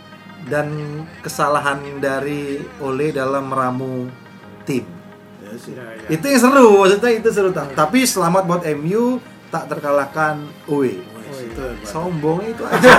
dan 0.49 0.73
kesalahan 1.21 1.79
dari 2.01 2.59
Ole 2.81 3.13
dalam 3.13 3.53
meramu 3.53 4.09
tim 4.65 5.02
Ya 5.53 5.59
sih. 5.59 5.73
itu 6.11 6.25
yang 6.27 6.41
seru 6.41 6.69
maksudnya 6.79 7.11
itu 7.13 7.29
seru. 7.29 7.51
Ta- 7.53 7.69
tapi 7.69 8.03
selamat 8.03 8.43
buat 8.43 8.63
MU 8.75 9.21
tak 9.49 9.69
terkalahkan 9.69 10.49
itu 11.35 11.61
hebat. 11.61 11.85
sombong 11.85 12.41
itu 12.43 12.63
aja. 12.71 12.91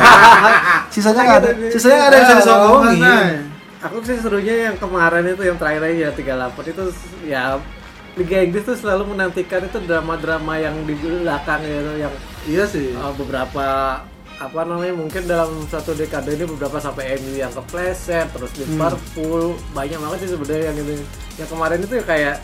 Sisanya 0.87 1.21
nggak 1.23 1.39
ada 1.39 1.49
sisanya 1.67 1.95
nggak 1.95 2.07
ada 2.07 2.15
yang 2.15 2.25
bisa 2.25 2.35
disombongin. 2.39 3.35
Aku 3.81 3.97
sih 3.99 4.15
serunya 4.15 4.55
yang 4.63 4.75
kemarin 4.77 5.27
itu 5.27 5.41
yang 5.41 5.57
terakhir 5.57 5.83
aja 5.83 6.07
38 6.13 6.71
itu 6.71 6.83
ya 7.25 7.57
Liga 8.13 8.37
Inggris 8.39 8.63
tuh 8.63 8.77
selalu 8.77 9.11
menantikan 9.11 9.59
itu 9.59 9.81
drama-drama 9.81 10.53
yang 10.55 10.77
di 10.85 10.93
belakang 10.93 11.59
gitu 11.61 11.97
yang 11.97 12.13
Iya 12.45 12.63
sih. 12.63 12.93
uh, 12.93 13.09
beberapa 13.11 13.65
apa 14.41 14.65
namanya 14.65 14.93
mungkin 14.97 15.23
dalam 15.29 15.65
satu 15.69 15.93
dekade 15.93 16.33
ini 16.33 16.45
beberapa 16.49 16.81
sampai 16.81 17.17
MU 17.21 17.37
yang 17.37 17.53
kepleset 17.53 18.29
terus 18.33 18.51
Liverpool 18.57 19.57
banyak 19.71 19.97
banget 20.01 20.17
sih 20.25 20.31
sebenarnya 20.33 20.73
yang 20.73 20.77
ini 20.81 20.95
yang 21.37 21.49
kemarin 21.49 21.79
itu 21.81 21.93
ya 22.01 22.05
kayak 22.05 22.37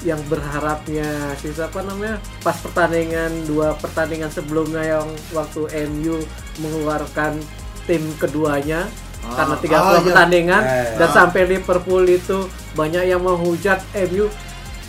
yang 0.00 0.20
berharapnya 0.32 1.36
si 1.36 1.52
siapa 1.52 1.84
namanya 1.84 2.16
pas 2.40 2.56
pertandingan 2.56 3.30
dua 3.44 3.76
pertandingan 3.76 4.32
sebelumnya 4.32 4.80
yang 4.80 5.06
waktu 5.36 5.68
MU 5.92 6.24
mengeluarkan 6.58 7.36
tim 7.84 8.02
keduanya 8.16 8.88
Ah, 9.20 9.44
karena 9.44 9.56
tiga 9.60 9.76
ah, 9.76 9.84
iya. 9.84 10.00
pertandingan 10.00 10.62
Eh, 10.64 10.96
dan 10.96 11.08
ah. 11.08 11.12
sampai 11.12 11.42
Liverpool 11.44 12.04
itu 12.08 12.48
banyak 12.72 13.04
yang 13.04 13.20
menghujat 13.20 13.84
MU 14.08 14.32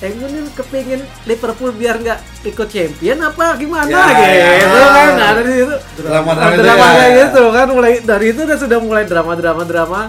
MU 0.03 0.25
ini 0.25 0.49
kepingin 0.51 1.01
Liverpool 1.23 1.69
biar 1.71 1.95
nggak 1.95 2.19
ikut 2.43 2.67
champion 2.67 3.21
apa 3.21 3.53
gimana 3.53 3.85
Ya, 3.85 4.01
gitu 4.09 4.25
ya. 4.25 4.87
kan? 4.87 5.09
Nah 5.13 5.29
dari 5.35 5.51
situ 5.55 5.75
Drama-drama 5.99 6.51
itu 6.51 6.59
drama 6.59 6.81
ya. 6.81 6.93
kayak 6.95 7.11
gitu 7.19 7.43
kan. 7.47 7.67
Mulai 7.69 7.93
dari 8.01 8.25
itu 8.27 8.41
udah 8.41 8.57
sudah 8.57 8.79
mulai 8.79 9.03
drama 9.05 9.33
drama. 9.33 9.61
Drama 9.61 10.01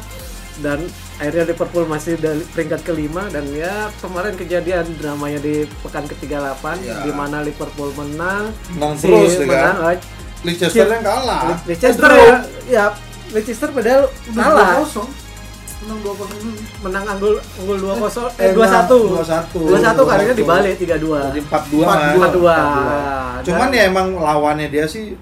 dan 0.58 0.78
akhirnya 1.16 1.44
Liverpool 1.46 1.84
masih 1.84 2.16
dari 2.16 2.40
peringkat 2.46 2.80
kelima 2.82 3.28
dan 3.28 3.44
ya 3.48 3.72
kemarin 3.98 4.32
kejadian 4.32 4.84
dramanya 4.96 5.38
di 5.38 5.54
pekan 5.82 6.04
ke-38 6.04 6.64
Ya. 6.80 6.96
di 7.02 7.12
mana 7.12 7.40
Liverpool 7.40 7.92
menang. 7.92 8.48
Menang 8.70 8.96
si 8.96 9.06
terus, 9.06 9.32
ya 9.34 9.44
kan? 9.44 9.46
menang, 9.46 9.76
oh, 9.78 9.96
Leicester 10.42 10.88
yang 10.88 11.02
kalah. 11.02 11.42
Leicester 11.62 12.10
Eh, 12.10 12.18
ya, 12.18 12.34
ya 12.66 12.84
Leicester 13.30 13.68
padahal 13.70 14.02
kalah 14.32 14.82
2-0. 15.82 15.90
Menang 15.90 15.98
2-0 16.00 16.38
dulu. 16.38 16.54
menang 16.82 17.04
unggul 17.18 17.34
unggul 17.58 17.76
2-0 17.98 18.30
Eh, 18.38 18.50
eh 18.50 18.52
2-1 18.54 18.86
2-1. 19.18 19.50
2-1 19.50 20.08
kalinya 20.08 20.34
dibalik 20.34 20.74
3-2 20.78 21.30
jadi 21.30 21.40
4-2 21.42 21.82
kan. 21.82 21.98
4-2 22.14 23.42
cuman 23.42 23.68
Dan- 23.68 23.74
ya 23.74 23.82
emang 23.90 24.06
lawannya 24.14 24.68
dia 24.70 24.86
sih 24.86 25.18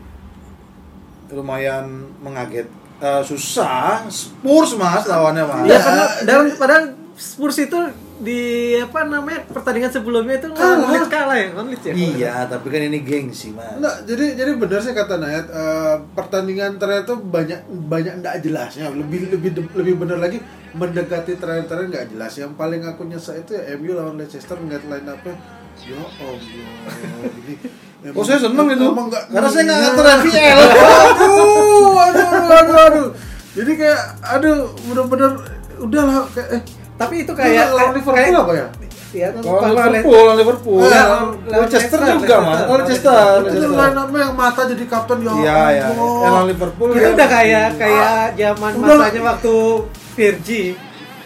lumayan 1.31 2.11
mengaget. 2.21 2.67
Eh, 3.01 3.23
susah. 3.25 4.05
Spurs 4.13 4.77
mas 4.77 5.09
lawannya 5.09 5.47
mas. 5.47 5.65
Iya 5.65 5.79
karena 5.81 6.05
dan 6.27 6.39
padahal 6.59 6.85
Spurs 7.17 7.57
itu 7.57 7.79
di 8.21 8.41
apa 8.77 9.01
namanya 9.03 9.41
pertandingan 9.49 9.89
sebelumnya 9.89 10.37
itu 10.37 10.53
Kalah. 10.53 10.93
Leeds 10.93 11.09
kalah 11.09 11.33
ya 11.35 11.49
kan 11.51 11.65
Leeds 11.67 11.85
ya. 11.85 11.93
Iya, 11.93 12.35
tapi 12.47 12.67
kan 12.69 12.83
ini 12.85 13.01
gengsi, 13.01 13.49
Mas. 13.51 13.73
Enggak, 13.75 13.97
jadi 14.05 14.25
jadi 14.37 14.51
benar 14.55 14.81
sih 14.81 14.93
kata 14.93 15.17
Nayat 15.17 15.47
eh, 15.49 15.95
pertandingan 16.13 16.77
terakhir 16.77 17.05
tuh 17.07 17.19
banyak 17.19 17.61
banyak 17.67 18.21
enggak 18.21 18.35
jelasnya. 18.41 18.93
Lebih 18.93 19.33
lebih 19.33 19.51
lebih 19.73 19.95
benar 19.97 20.21
lagi 20.21 20.37
mendekati 20.71 21.35
terakhir-terakhir 21.35 21.89
nggak 21.89 22.07
jelas. 22.13 22.33
Yang 22.37 22.53
paling 22.55 22.83
aku 22.85 23.03
nyesek 23.03 23.41
itu 23.41 23.57
ya 23.57 23.75
MU 23.75 23.93
lawan 23.93 24.15
Leicester 24.15 24.55
ngeliat 24.55 24.85
line 24.85 25.09
up-nya. 25.09 25.35
Ya 25.81 25.97
Allah, 25.97 26.37
ini 27.41 27.55
Oh, 28.17 28.25
saya 28.25 28.37
seneng 28.39 28.65
itu. 28.67 28.81
emang 28.83 29.09
nggak 29.09 29.25
Karena 29.29 29.49
saya 29.49 29.63
nggak 29.63 29.79
ngatur 29.83 30.07
FPL. 30.21 30.57
aduh, 30.57 31.93
aduh, 31.99 32.29
aduh, 32.51 32.77
aduh. 32.83 33.09
Jadi 33.51 33.73
kayak 33.75 34.01
aduh, 34.23 34.57
bener-bener 34.85 35.33
udahlah 35.79 36.25
kayak 36.31 36.49
eh 36.55 36.63
Tapi 37.01 37.15
itu 37.25 37.33
kayak 37.33 37.49
kayak 37.49 37.67
lawan 37.73 37.93
Liverpool 37.97 38.15
kayak- 38.21 38.37
apa 38.39 38.53
ya? 38.53 38.67
Iya, 39.11 39.27
Lawan 39.35 39.91
Liverpool, 39.91 40.15
lawan 40.15 40.37
Liverpool. 40.39 40.79
Lawan- 40.87 41.35
lawan 41.43 41.67
Leicester 41.67 41.99
juga, 42.15 42.37
Mas. 42.39 42.59
Leicester. 42.63 43.27
Itu 43.43 43.67
line 43.73 43.97
up 43.97 44.11
yang 44.15 44.33
mata 44.39 44.63
jadi 44.69 44.85
kapten 44.87 45.19
ya. 45.21 45.33
Iya, 45.35 45.61
iya. 45.73 45.87
Lawan 45.99 46.45
Liverpool 46.47 46.89
itu 46.93 47.01
dia- 47.01 47.11
udah 47.11 47.29
kayak 47.29 47.69
kayak 47.75 48.15
zaman 48.39 48.71
Udah. 48.77 48.87
masanya 49.01 49.21
waktu 49.27 49.55
Virgi 50.15 50.63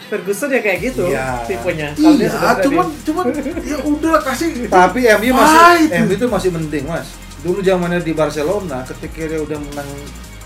Ferguson 0.04 0.48
ya 0.48 0.60
kayak 0.62 0.78
gitu 0.82 1.04
Iya. 1.08 1.44
tipenya. 1.44 1.88
Kalau 1.92 2.14
dia 2.14 2.28
Iya, 2.30 2.50
cuman 2.62 2.86
cuman 3.02 3.24
ya 3.60 3.78
udah 3.82 4.14
kasih 4.22 4.48
Tapi 4.64 5.00
MU 5.10 5.32
masih 5.34 5.58
Ah, 5.58 5.74
itu. 5.76 5.92
MU 5.98 6.12
itu 6.14 6.26
masih 6.30 6.50
penting, 6.54 6.84
Mas. 6.86 7.08
Dulu 7.40 7.60
zamannya 7.60 8.00
di 8.00 8.12
Barcelona 8.12 8.80
ketika 8.86 9.28
dia 9.28 9.40
udah 9.42 9.58
menang 9.60 9.90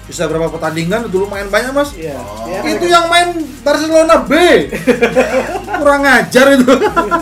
bisa 0.08 0.24
berapa 0.24 0.48
pertandingan 0.48 1.06
dulu 1.06 1.28
main 1.28 1.46
banyak, 1.46 1.70
Mas. 1.70 1.92
Iya. 1.92 2.16
Oh. 2.16 2.48
Iya, 2.48 2.60
Itu 2.66 2.86
yang 2.88 3.06
main 3.06 3.28
Barcelona 3.60 4.24
B. 4.24 4.32
Kurang 5.78 6.02
ajar 6.02 6.46
itu. 6.50 6.72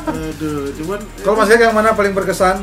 aduh 0.07 0.70
cuman 0.72 1.01
Kalau 1.20 1.35
Mas 1.35 1.49
Gek 1.49 1.61
yang 1.61 1.75
mana 1.75 1.92
paling 1.92 2.14
berkesan? 2.14 2.62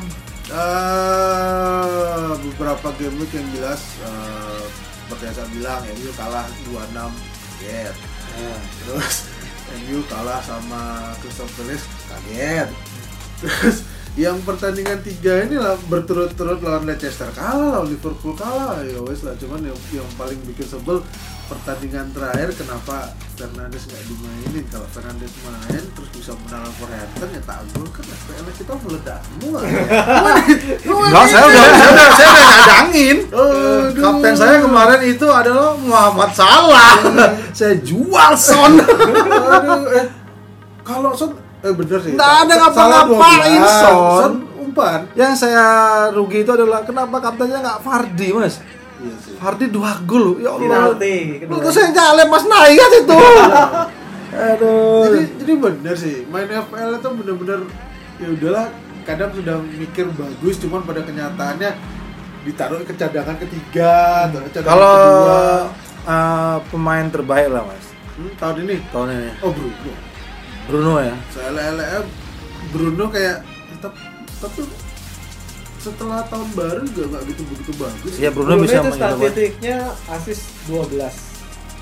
eh, 0.53 2.31
beberapa 2.39 2.87
game 2.95 3.15
week 3.17 3.33
yang 3.33 3.47
jelas 3.51 3.81
eh, 3.99 4.63
seperti 5.03 5.23
yang 5.25 5.35
saya 5.35 5.47
bilang 5.49 5.81
MU 5.83 6.11
kalah 6.13 6.45
2-6 6.67 6.93
kaget 7.59 7.95
terus 8.79 9.15
MU 9.81 9.99
kalah 10.05 10.39
sama 10.41 10.81
Crystal 11.19 11.49
Palace 11.57 11.85
kaget 12.05 12.69
terus 13.39 13.77
yang 14.13 14.37
pertandingan 14.45 15.01
tiga 15.01 15.41
ini 15.41 15.57
lah 15.57 15.73
berturut-turut 15.89 16.61
lawan 16.61 16.85
Leicester 16.85 17.33
kalah 17.33 17.81
lawan 17.81 17.89
Liverpool 17.89 18.37
kalah 18.37 18.77
ya 18.85 19.01
wes 19.01 19.25
lah 19.25 19.33
cuman 19.41 19.65
yang, 19.65 19.79
yang 19.89 20.05
paling 20.13 20.37
bikin 20.45 20.69
sebel 20.69 21.01
pertandingan 21.49 22.13
terakhir 22.13 22.53
kenapa 22.53 23.09
Fernandes 23.33 23.89
nggak 23.89 24.03
dimainin 24.05 24.65
kalau 24.69 24.85
Fernandes 24.93 25.33
main 25.41 25.83
terus 25.97 26.09
bisa 26.13 26.31
menang 26.45 26.69
Wolverhampton 26.77 27.29
ya 27.33 27.41
tak 27.41 27.59
gol 27.73 27.89
kan 27.89 28.05
FPL 28.05 28.47
kita 28.53 28.73
meledak 28.85 29.19
semua 29.25 29.59
Enggak, 30.83 31.25
saya 31.33 31.45
udah 31.49 31.63
saya 31.73 31.89
udah 31.89 32.07
saya 32.13 32.29
udah 32.29 32.47
cadangin. 32.53 33.17
Aduh. 33.33 34.01
Kapten 34.01 34.33
saya 34.37 34.57
kemarin 34.61 35.01
itu 35.09 35.27
adalah 35.29 35.73
Muhammad 35.77 36.31
Salah. 36.37 36.91
saya 37.57 37.75
jual 37.81 38.31
Son. 38.37 38.73
Aduh, 38.77 39.83
eh 39.97 40.05
kalau 40.85 41.11
Son 41.17 41.42
eh 41.63 41.71
bener 41.71 41.99
sih 41.99 42.11
Nggak 42.11 42.33
ada 42.43 42.53
ngapa-ngapain, 42.59 43.59
12. 43.59 43.79
Son. 43.79 44.31
umpan 44.59 44.99
Yang 45.13 45.33
saya 45.37 45.65
rugi 46.09 46.43
itu 46.43 46.51
adalah 46.51 46.83
kenapa 46.83 47.17
kaptennya 47.19 47.59
nggak 47.59 47.79
Fardi, 47.79 48.27
Mas? 48.31 48.59
iya 48.99 49.15
sih 49.17 49.33
Fardi 49.35 49.67
dua 49.67 49.99
gol, 50.03 50.39
ya 50.39 50.51
Allah. 50.51 50.95
Penalti. 50.95 51.15
Itu 51.41 51.69
saya 51.69 51.87
nyalem 51.89 52.27
Mas 52.27 52.45
Naikat 52.45 52.91
itu. 52.99 53.15
Aduh. 54.33 55.05
jadi 55.05 55.19
jadi 55.37 55.53
bener 55.55 55.93
sih 55.93 56.25
main 56.25 56.49
FPL 56.49 56.97
itu 56.97 57.09
bener-bener 57.13 57.59
ya 58.17 58.27
udahlah 58.27 58.65
kadang 59.05 59.29
sudah 59.29 59.61
mikir 59.61 60.09
bagus 60.09 60.57
cuman 60.57 60.81
pada 60.81 61.05
kenyataannya 61.05 61.69
ditaruh 62.41 62.81
ke 62.81 62.97
cadangan 62.97 63.37
ketiga 63.37 63.93
atau 64.25 64.41
cadangan 64.49 64.73
Kalau 64.73 64.89
kedua 64.97 65.37
uh, 66.03 66.57
pemain 66.65 67.05
terbaik 67.07 67.47
lah, 67.47 67.61
Mas. 67.61 67.85
Hmm, 68.13 68.33
tahun 68.35 68.55
ini 68.65 68.77
Tahun 68.89 69.07
ini. 69.07 69.29
oh 69.39 69.51
Bruno 69.53 69.93
Bruno 70.63 70.93
ya. 70.97 71.15
saya 71.29 71.49
lele 71.51 71.85
Bruno 72.69 73.05
kayak 73.07 73.43
tetap 73.69 73.93
tapi 74.39 74.61
setelah 75.77 76.23
tahun 76.31 76.47
baru 76.55 76.83
juga 76.87 77.05
nggak 77.11 77.23
gitu 77.27 77.41
begitu 77.43 77.71
bagus. 77.75 78.13
Iya, 78.15 78.31
Bruno, 78.31 78.55
Bruno 78.55 78.63
bisa 78.63 78.79
itu 78.79 78.91
statistiknya 78.95 79.77
asis 80.09 80.39
12 80.67 81.31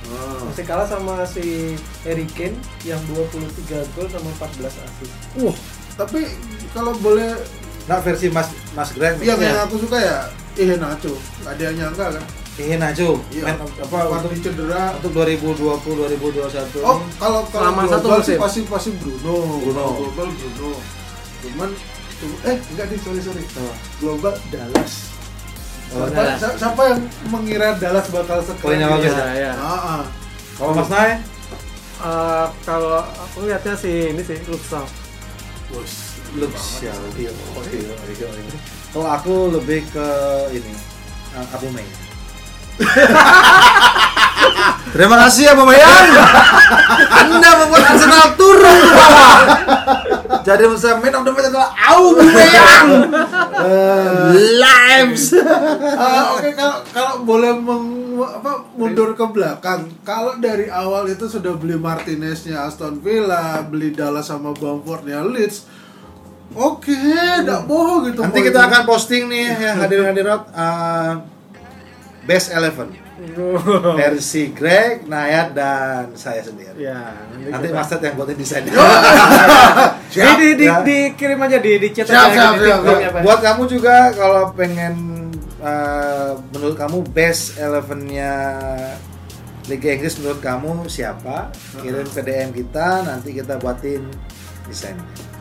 Ah. 0.02 0.50
masih 0.50 0.65
kalah 0.65 0.89
sama 0.89 1.22
si 1.30 1.78
Harry 2.02 2.26
Kane 2.26 2.58
yang 2.82 2.98
23 3.06 3.86
gol 3.94 4.10
sama 4.10 4.34
14 4.34 4.74
asis 4.74 5.10
Wah, 5.38 5.54
tapi 5.94 6.26
kalau 6.74 6.98
boleh 6.98 7.38
nah 7.86 8.02
versi 8.02 8.34
Mas 8.34 8.50
Mas 8.74 8.98
Greg 8.98 9.22
yang 9.22 9.38
yang 9.38 9.62
aku 9.62 9.78
suka 9.78 10.02
ya 10.02 10.17
eh 10.58 10.74
Nacho. 10.74 11.13
Nggak 11.13 11.54
ada 11.54 11.63
yang 11.63 11.76
nyangka 11.78 12.06
kan 12.17 12.24
Ingin 12.54 12.80
Nacho, 12.80 13.16
Iya. 13.32 13.44
main 13.48 13.58
apa 13.58 13.98
waktu 14.06 14.28
untuk 14.28 14.44
cedera 14.44 14.92
untuk 14.94 15.12
2020 15.14 15.56
2021 15.96 16.84
Oh, 16.84 17.00
ini 17.00 17.16
kalau 17.16 17.42
kalau 17.48 17.72
Selama 17.72 17.82
satu 17.88 18.08
musim. 18.12 18.38
pasti 18.38 18.60
pasti 18.66 18.90
Bruno. 18.94 19.36
Bruno. 19.62 19.86
Global 19.98 20.28
Bruno. 20.30 20.72
Cuman 21.42 21.70
tuh- 22.20 22.40
eh 22.44 22.58
enggak 22.68 22.86
deh, 22.88 23.00
sorry 23.00 23.20
sorry. 23.20 23.44
Oh. 23.56 23.74
Global 23.98 24.36
Dallas. 24.50 24.94
Oh, 25.90 26.04
siapa, 26.04 26.12
Dallas. 26.14 26.38
si- 26.38 26.58
siapa 26.58 26.82
yang 26.86 27.00
mengira 27.26 27.68
Dallas 27.76 28.06
bakal 28.10 28.40
sekeren 28.42 28.78
ini? 28.78 28.86
bagus 28.86 29.14
ya, 29.14 29.28
ya? 29.34 29.52
Ah, 29.54 29.72
ah. 29.98 30.04
Kalau 30.54 30.74
Mas 30.74 30.90
Nay, 30.90 31.12
Eh, 32.02 32.48
kalau 32.66 32.98
aku 32.98 33.46
lihatnya 33.46 33.78
sih 33.78 34.10
ini 34.10 34.20
sih 34.20 34.34
Luxor 34.44 34.90
Bos, 35.70 36.18
Lux 36.34 36.82
oke 36.82 37.24
oke 37.54 37.78
oke 37.94 38.26
oke. 38.26 38.58
Kalau 38.90 39.06
aku 39.08 39.34
lebih 39.54 39.86
ke 39.88 40.08
ini 40.50 40.74
uh, 41.32 41.46
Abu 41.54 41.70
Mei. 41.70 41.86
Terima 44.91 45.15
kasih 45.24 45.56
Abu 45.56 45.63
Mayang. 45.63 46.08
Anda 47.15 47.50
membuat 47.63 47.96
Arsenal 47.96 48.36
turun 48.36 48.76
ke 48.76 48.91
bawah. 48.91 49.39
Jadi 50.44 50.63
saya 50.76 51.00
main 51.00 51.15
of 51.15 51.24
the 51.24 51.32
match 51.32 51.48
adalah 51.48 51.72
Abu 51.72 52.20
Mayang. 52.20 52.88
Lives. 54.36 55.32
Ah, 55.96 56.36
Oke 56.36 56.52
kalau 56.54 56.84
kalau 56.91 57.13
boleh 57.24 57.56
meng, 57.56 58.20
apa, 58.20 58.67
mundur 58.76 59.15
ke 59.15 59.26
belakang, 59.32 59.88
kalau 60.04 60.36
dari 60.44 60.67
awal 60.67 61.08
itu 61.08 61.26
sudah 61.30 61.56
beli 61.56 61.80
Martineznya 61.80 62.67
Aston 62.67 63.00
Villa, 63.00 63.63
beli 63.63 63.96
Dallas 63.96 64.28
sama 64.28 64.52
Bamfordnya 64.52 65.24
Leeds, 65.24 65.65
oke, 66.52 66.91
tidak 66.91 67.63
bohong 67.63 68.12
gitu. 68.12 68.22
Nanti 68.22 68.44
kita 68.44 68.67
akan 68.67 68.82
posting 68.84 69.32
nih 69.32 69.56
yang 69.56 69.78
hadirin-hadirat 69.80 70.41
uh, 70.52 71.13
best 72.22 72.52
eleven 72.52 72.90
versi 73.94 74.50
Greg, 74.50 75.06
Nayat 75.06 75.54
dan 75.54 76.10
saya 76.16 76.42
sendiri. 76.42 76.74
ya 76.80 77.14
Nanti 77.48 77.68
kita- 77.68 77.76
Mas 77.76 77.88
Ted 77.88 78.02
yang 78.02 78.16
buatin 78.16 78.34
desainnya. 78.36 78.74
di, 80.12 80.30
di, 80.36 80.50
di, 80.56 80.66
Ya. 80.66 80.82
dikirim 80.82 81.40
aja 81.40 81.58
di 81.58 81.72
di 81.78 81.90
chat 81.92 82.06
Siap, 82.06 82.18
aja 82.28 82.34
siap, 82.34 82.54
siap, 82.58 82.80
siap. 82.82 83.00
ya. 83.00 83.22
Buat 83.22 83.40
kamu 83.40 83.64
juga 83.68 83.96
kalau 84.12 84.50
pengen 84.52 84.94
uh, 85.60 86.34
menurut 86.52 86.76
kamu 86.76 86.98
best 87.08 87.58
elevennya 87.58 88.34
Liga 89.64 89.90
Inggris 89.92 90.18
menurut 90.18 90.42
kamu 90.42 90.90
siapa? 90.90 91.54
Kirim 91.78 92.08
ke 92.08 92.22
DM 92.22 92.50
kita, 92.52 93.06
nanti 93.06 93.30
kita 93.32 93.56
buatin 93.56 94.02
desain. 94.66 94.98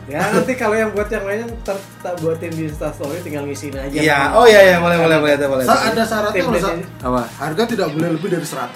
Ya 0.09 0.33
nanti 0.33 0.57
kalau 0.57 0.73
yang 0.73 0.89
buat 0.91 1.05
yang 1.07 1.23
lainnya 1.23 1.45
ntar 1.61 1.77
tak 2.01 2.17
buatin 2.19 2.49
di 2.49 2.65
Instastory 2.65 3.21
tinggal 3.21 3.45
ngisiin 3.45 3.75
aja 3.75 3.93
Iya, 3.93 4.19
oh 4.33 4.45
iya 4.45 4.59
iya 4.63 4.75
boleh 4.81 4.97
boleh 4.97 5.17
boleh 5.21 5.35
boleh. 5.37 5.63
Sa- 5.63 5.77
ada 5.87 6.01
syaratnya 6.01 6.41
loh, 6.41 6.57
Sa. 6.57 6.73
Apa? 7.05 7.21
Harga 7.37 7.63
tidak 7.65 7.87
boleh 7.91 8.09
lebih 8.17 8.29
dari 8.29 8.41
100. 8.41 8.73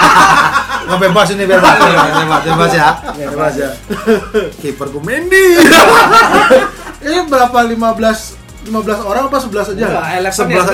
Nggak 0.86 1.00
bebas 1.02 1.28
ini 1.34 1.44
bebas, 1.44 1.74
bebas, 1.76 2.08
bebas, 2.14 2.40
bebas 2.46 2.72
ya. 2.72 2.88
Bebas 3.26 3.54
ya. 3.58 3.70
Kiperku 4.62 5.02
Mendy. 5.06 5.46
Ini 7.06 7.22
berapa 7.28 7.58
15 7.62 8.35
15 8.66 8.74
orang 9.00 9.22
apa 9.26 9.38
11 9.38 9.72
aja? 9.72 9.84
Enggak, 9.86 10.04
ya, 10.04 10.18
saja. 10.26 10.30
sebelas. 10.34 10.66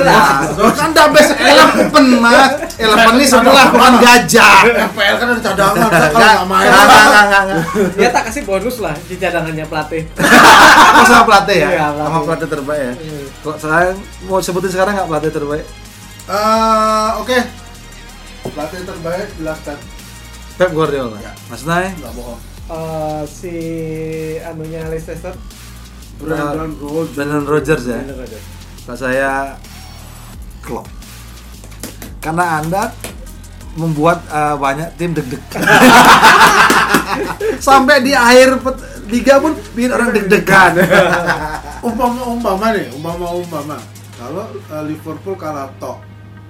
Kan 0.73 0.89
udah 0.91 1.07
best 1.13 1.33
eleven 1.45 2.07
mas. 2.19 2.53
Eleven 2.75 3.13
ini 3.15 3.27
sebelah 3.29 3.65
bukan 3.69 3.95
gajah. 4.01 4.57
FPL 4.89 5.17
kan 5.17 5.27
ada 5.29 5.41
cadangan, 5.43 5.77
Sa, 5.83 5.93
kalau 5.93 6.09
Enggak, 6.09 6.33
nggak 6.33 6.47
main. 6.49 6.67
enggak, 6.67 6.85
enggak, 6.89 7.23
enggak, 7.23 7.43
enggak. 7.45 7.61
ya 7.95 8.09
tak 8.09 8.23
kasih 8.27 8.43
bonus 8.43 8.77
lah 8.79 8.95
di 9.03 9.15
cadangannya 9.15 9.65
pelatih 9.65 10.03
Oh, 10.97 11.05
sama 11.05 11.23
pelatih 11.25 11.57
ya? 11.59 11.69
Iya. 11.71 11.87
Sama 11.95 12.19
pelatih 12.25 12.49
terbaik 12.49 12.81
ya? 12.81 12.93
Iya. 12.95 13.19
Kok 13.41 13.57
saya 13.59 13.89
mau 14.25 14.39
sebutin 14.41 14.71
sekarang 14.71 14.93
nggak 14.97 15.09
pelatih 15.09 15.31
terbaik? 15.31 15.65
Eh, 16.25 17.11
oke. 17.19 17.39
Pelatih 18.49 18.81
terbaik 18.83 19.29
jelaskan. 19.37 19.79
Pep 20.57 20.71
Guardiola. 20.71 21.17
Ya. 21.19 21.33
Mas 21.47 21.63
Nay? 21.63 21.93
Enggak 21.93 22.13
bohong. 22.13 22.41
Eh, 22.65 23.23
si 23.27 23.55
anunya 24.41 24.87
Leicester 24.87 25.35
Brandon 26.23 26.71
Rodgers. 26.79 27.15
Brendan 27.19 27.45
Rodgers 27.45 27.85
ya? 27.85 28.01
Kalau 28.87 28.99
saya 28.99 29.31
Klopp. 30.63 30.87
Karena 32.23 32.63
Anda 32.63 32.95
membuat 33.75 34.23
uh, 34.31 34.55
banyak 34.55 34.95
tim 35.01 35.17
deg-degan. 35.17 35.63
Sampai 37.67 38.05
di 38.05 38.13
akhir 38.13 38.61
pet- 38.63 38.85
liga 39.11 39.43
pun 39.43 39.57
bikin 39.75 39.91
orang 39.91 40.15
deg-degan. 40.15 40.79
Umpama 41.89 42.23
umpama 42.31 42.67
nih, 42.79 42.87
umpama 42.95 43.27
umpama. 43.35 43.77
Kalau 44.15 44.47
eh, 44.55 44.85
Liverpool 44.87 45.35
kalah 45.35 45.67
tok, 45.83 45.99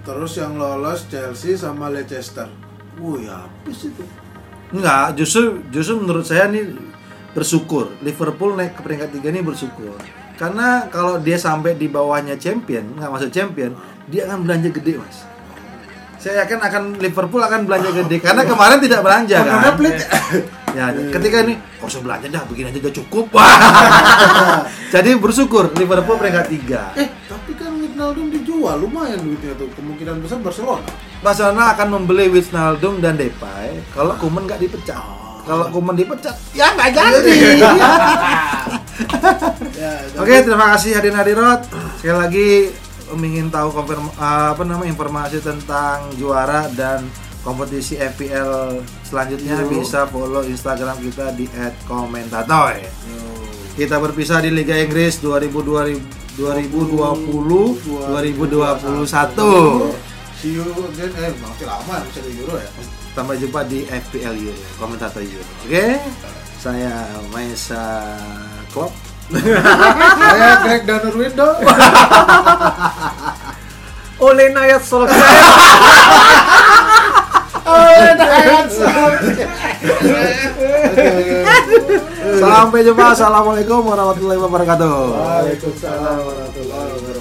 terus 0.05 0.37
yang 0.37 0.61
lolos 0.61 1.09
Chelsea 1.09 1.57
sama 1.57 1.89
Leicester. 1.89 2.53
Wih, 3.01 3.33
habis 3.33 3.89
itu. 3.89 4.05
Enggak, 4.77 5.17
justru 5.17 5.65
justru 5.73 6.05
menurut 6.05 6.29
saya 6.29 6.53
nih 6.53 6.69
bersyukur. 7.33 7.97
Liverpool 8.05 8.57
naik 8.57 8.77
ke 8.77 8.81
peringkat 8.85 9.09
tiga 9.17 9.29
ini 9.33 9.41
bersyukur. 9.41 9.97
Karena 10.37 10.89
kalau 10.89 11.21
dia 11.21 11.37
sampai 11.37 11.77
di 11.77 11.89
bawahnya 11.89 12.37
champion 12.41 12.97
nggak 12.97 13.11
masuk 13.13 13.31
champion 13.33 13.77
dia 14.09 14.29
akan 14.29 14.45
belanja 14.45 14.69
gede 14.73 14.97
mas. 15.01 15.25
Saya 16.23 16.47
yakin 16.47 16.63
akan 16.63 16.83
Liverpool 17.03 17.43
akan 17.43 17.67
belanja 17.67 17.91
gede 18.05 18.17
karena 18.23 18.43
kemarin 18.47 18.79
tidak 18.79 19.01
belanja 19.03 19.37
Karena 19.43 19.71
kan? 19.71 19.75
pelit. 19.77 19.97
ya 20.73 20.89
ketika 20.89 21.45
ini 21.45 21.55
kok 21.77 21.85
usah 21.85 22.01
belanja 22.01 22.27
dah 22.33 22.43
begini 22.49 22.73
aja 22.73 22.79
udah 22.81 22.95
cukup. 22.97 23.27
Jadi 24.95 25.11
bersyukur 25.21 25.73
Liverpool 25.77 26.17
peringkat 26.17 26.47
tiga. 26.49 26.83
Eh, 26.97 27.09
tapi 27.29 27.53
kan 27.57 27.77
Wijnaldum 27.77 28.33
dijual, 28.33 28.81
lumayan 28.81 29.21
duitnya 29.21 29.53
tuh. 29.55 29.69
Kemungkinan 29.77 30.25
besar 30.25 30.41
Barcelona. 30.41 30.89
Barcelona 31.21 31.77
akan 31.77 31.87
membeli 32.01 32.33
Wijnaldum 32.33 33.05
dan 33.05 33.21
Depay 33.21 33.79
kalau 33.93 34.17
Koeman 34.17 34.49
nggak 34.49 34.65
dipecat 34.65 35.22
kalau 35.43 35.65
Koeman 35.75 35.99
dipecat 35.99 36.37
ya 36.55 36.71
nggak 36.75 36.91
jadi 36.95 37.35
Ya, 39.83 39.93
Oke, 40.21 40.45
terima 40.45 40.77
kasih 40.77 40.95
hadirin 40.95 41.17
hadirat. 41.19 41.67
Sekali 41.99 42.19
lagi 42.19 42.49
ingin 43.13 43.53
tahu 43.53 43.69
konfirm 43.77 44.09
uh, 44.17 44.57
apa 44.57 44.65
namanya 44.65 44.89
informasi 44.89 45.45
tentang 45.45 46.09
juara 46.17 46.65
dan 46.73 47.05
kompetisi 47.45 48.01
FPL 48.01 48.81
selanjutnya 49.05 49.61
Yo. 49.67 49.69
bisa 49.69 50.09
follow 50.09 50.41
Instagram 50.47 50.97
kita 51.03 51.35
di 51.37 51.45
@komentatoy. 51.85 52.81
Kita 53.73 53.97
berpisah 54.01 54.41
di 54.45 54.53
Liga 54.53 54.77
Inggris 54.77 55.21
2020 55.21 56.39
2020 56.41 57.85
2021. 58.09 59.05
See 60.41 60.57
you 60.57 60.65
again. 60.65 61.13
Eh, 61.21 61.33
masih 61.37 61.67
lama 61.69 61.95
bisa 62.09 62.21
di 62.25 62.33
Euro 62.41 62.57
ya. 62.57 62.71
Sampai 63.13 63.37
jumpa 63.37 63.61
di 63.69 63.85
FPL 63.85 64.41
Euro, 64.41 64.57
komentator 64.81 65.21
Euro. 65.21 65.45
Oke, 65.45 65.69
okay? 65.69 66.01
saya 66.57 67.13
Maisa 67.29 68.09
Klopp. 68.73 68.97
saya 70.33 70.65
Greg 70.65 70.89
Danur 70.89 71.21
Window. 71.21 71.53
Oleh 74.33 74.49
Nayat 74.57 74.81
Solskjaer. 74.81 75.19
Oleh 77.77 78.13
Nayat 78.17 78.69
Solskjaer. 78.73 79.77
Sampai 82.41 82.81
jumpa. 82.81 83.13
Assalamualaikum 83.13 83.85
warahmatullahi 83.85 84.41
wabarakatuh. 84.41 84.97
Waalaikumsalam 85.13 86.17
warahmatullahi 86.17 86.89
wabarakatuh. 86.97 87.12